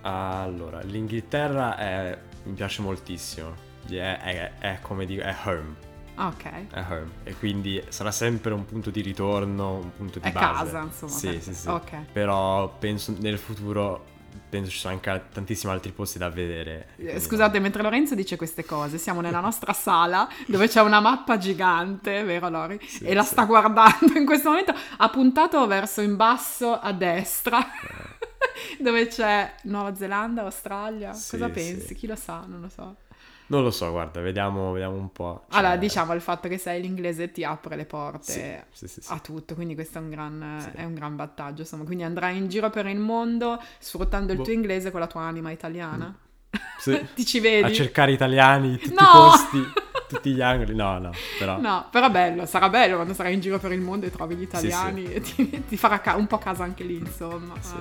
Allora, 0.00 0.80
l'Inghilterra 0.80 1.76
è- 1.76 2.18
mi 2.44 2.54
piace 2.54 2.80
moltissimo. 2.80 3.52
È, 3.86 3.92
è- 3.96 4.52
è 4.60 4.78
come 4.80 5.04
dico, 5.04 5.20
è 5.24 5.36
home. 5.44 5.93
Ah, 6.16 6.28
Ok. 6.28 6.44
È 6.70 6.84
home. 6.88 7.08
E 7.24 7.34
quindi 7.36 7.82
sarà 7.88 8.10
sempre 8.12 8.52
un 8.52 8.64
punto 8.64 8.90
di 8.90 9.00
ritorno, 9.00 9.74
un 9.78 9.92
punto 9.96 10.18
di 10.20 10.28
È 10.28 10.32
base. 10.32 10.46
casa, 10.70 10.80
insomma. 10.82 11.12
Sì, 11.12 11.26
per 11.28 11.42
sì, 11.42 11.54
sì. 11.54 11.68
Ok. 11.68 11.96
Però 12.12 12.68
penso 12.78 13.14
nel 13.18 13.38
futuro, 13.38 14.04
penso 14.48 14.70
ci 14.70 14.78
sono 14.78 14.94
anche 14.94 15.24
tantissimi 15.32 15.72
altri 15.72 15.90
posti 15.90 16.18
da 16.18 16.28
vedere. 16.30 16.88
Eh, 16.96 17.02
Quindi- 17.04 17.20
Scusate, 17.20 17.58
mentre 17.58 17.82
Lorenzo 17.82 18.14
dice 18.14 18.36
queste 18.36 18.64
cose, 18.64 18.98
siamo 18.98 19.20
nella 19.20 19.40
nostra 19.40 19.72
sala 19.72 20.28
dove 20.46 20.68
c'è 20.68 20.80
una 20.82 21.00
mappa 21.00 21.36
gigante, 21.36 22.22
vero 22.22 22.48
Lori? 22.48 22.78
Sì, 22.86 23.04
e 23.04 23.12
la 23.14 23.22
sì. 23.22 23.30
sta 23.32 23.44
guardando 23.44 24.16
in 24.16 24.24
questo 24.24 24.50
momento, 24.50 24.72
ha 24.98 25.08
puntato 25.08 25.66
verso 25.66 26.00
in 26.00 26.14
basso 26.14 26.78
a 26.78 26.92
destra, 26.92 27.58
Eh. 27.58 28.12
dove 28.78 29.08
c'è 29.08 29.52
Nuova 29.64 29.94
Zelanda, 29.96 30.42
Australia. 30.42 31.12
Sì, 31.12 31.30
Cosa 31.38 31.48
pensi? 31.48 31.94
Chi 31.94 32.06
lo 32.06 32.14
sa? 32.16 32.44
Non 32.46 32.60
lo 32.60 32.68
so. 32.68 32.96
Non 33.46 33.62
lo 33.62 33.70
so, 33.70 33.90
guarda, 33.90 34.20
vediamo, 34.20 34.72
vediamo 34.72 34.96
un 34.96 35.12
po'. 35.12 35.44
Cioè... 35.48 35.58
Allora, 35.58 35.76
diciamo, 35.76 36.14
il 36.14 36.20
fatto 36.20 36.48
che 36.48 36.56
sai 36.56 36.80
l'inglese 36.80 37.30
ti 37.30 37.44
apre 37.44 37.76
le 37.76 37.84
porte 37.84 38.66
sì, 38.72 38.86
sì, 38.86 39.00
sì, 39.00 39.12
a 39.12 39.18
tutto, 39.18 39.54
quindi 39.54 39.74
questo 39.74 39.98
è 39.98 40.00
un 40.00 40.08
gran, 40.08 40.72
è 40.74 40.84
un 40.84 40.94
gran 40.94 41.14
vantaggio, 41.14 41.60
insomma. 41.62 41.84
Quindi 41.84 42.04
andrai 42.04 42.36
in 42.36 42.48
giro 42.48 42.70
per 42.70 42.86
il 42.86 42.98
mondo 42.98 43.62
sfruttando 43.78 44.32
il 44.32 44.38
boh. 44.38 44.44
tuo 44.44 44.52
inglese 44.52 44.90
con 44.90 45.00
la 45.00 45.06
tua 45.06 45.22
anima 45.22 45.50
italiana. 45.50 46.06
Mm. 46.06 46.58
Sì. 46.78 47.06
ti 47.14 47.26
ci 47.26 47.40
vedi? 47.40 47.64
A 47.64 47.72
cercare 47.72 48.12
italiani 48.12 48.78
tutti 48.78 48.94
no! 48.94 49.02
i 49.02 49.12
posti. 49.12 49.72
tutti 50.14 50.32
gli 50.32 50.40
angoli, 50.40 50.74
no, 50.74 50.98
no, 50.98 51.10
però... 51.38 51.58
No, 51.58 51.86
però 51.90 52.10
bello, 52.10 52.46
sarà 52.46 52.68
bello 52.68 52.94
quando 52.94 53.14
sarai 53.14 53.34
in 53.34 53.40
giro 53.40 53.58
per 53.58 53.72
il 53.72 53.80
mondo 53.80 54.06
e 54.06 54.10
trovi 54.10 54.36
gli 54.36 54.42
italiani 54.42 55.06
sì, 55.06 55.22
sì. 55.34 55.50
e 55.50 55.50
ti, 55.50 55.64
ti 55.68 55.76
farà 55.76 56.00
ca- 56.00 56.14
un 56.14 56.26
po' 56.26 56.38
casa 56.38 56.62
anche 56.62 56.84
lì, 56.84 56.96
insomma. 56.96 57.54
Sì. 57.60 57.74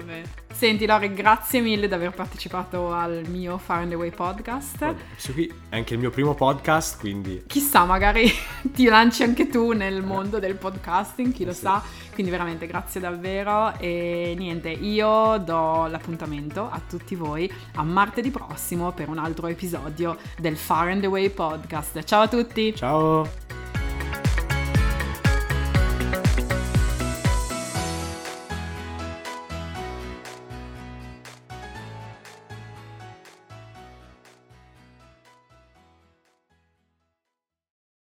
Senti, 0.51 0.85
Lore, 0.85 1.13
grazie 1.13 1.61
mille 1.61 1.87
di 1.87 1.93
aver 1.93 2.11
partecipato 2.11 2.91
al 2.91 3.23
mio 3.27 3.57
Far 3.57 3.81
and 3.81 3.93
Away 3.93 4.11
podcast. 4.11 4.95
Questo 5.11 5.33
qui 5.33 5.51
è 5.69 5.75
anche 5.75 5.93
il 5.93 5.99
mio 5.99 6.09
primo 6.09 6.33
podcast, 6.33 6.99
quindi... 6.99 7.43
Chissà, 7.47 7.85
magari 7.85 8.31
ti 8.73 8.85
lanci 8.85 9.23
anche 9.23 9.47
tu 9.47 9.71
nel 9.71 10.01
mondo 10.01 10.39
del 10.39 10.55
podcasting, 10.55 11.33
chi 11.33 11.45
lo 11.45 11.53
sa. 11.53 11.81
Quindi 12.13 12.31
veramente 12.31 12.67
grazie 12.67 13.01
davvero 13.01 13.73
e 13.79 14.35
niente, 14.37 14.69
io 14.69 15.37
do 15.37 15.87
l'appuntamento 15.87 16.69
a 16.69 16.79
tutti 16.87 17.15
voi 17.15 17.51
a 17.75 17.83
martedì 17.83 18.29
prossimo 18.29 18.91
per 18.91 19.09
un 19.09 19.17
altro 19.17 19.47
episodio 19.47 20.17
del 20.37 20.55
Far 20.55 20.89
and 20.89 21.03
Away 21.03 21.29
podcast. 21.29 22.03
Ciao 22.03 22.21
a 22.21 22.27
tutti! 22.27 22.75
Ciao! 22.75 23.62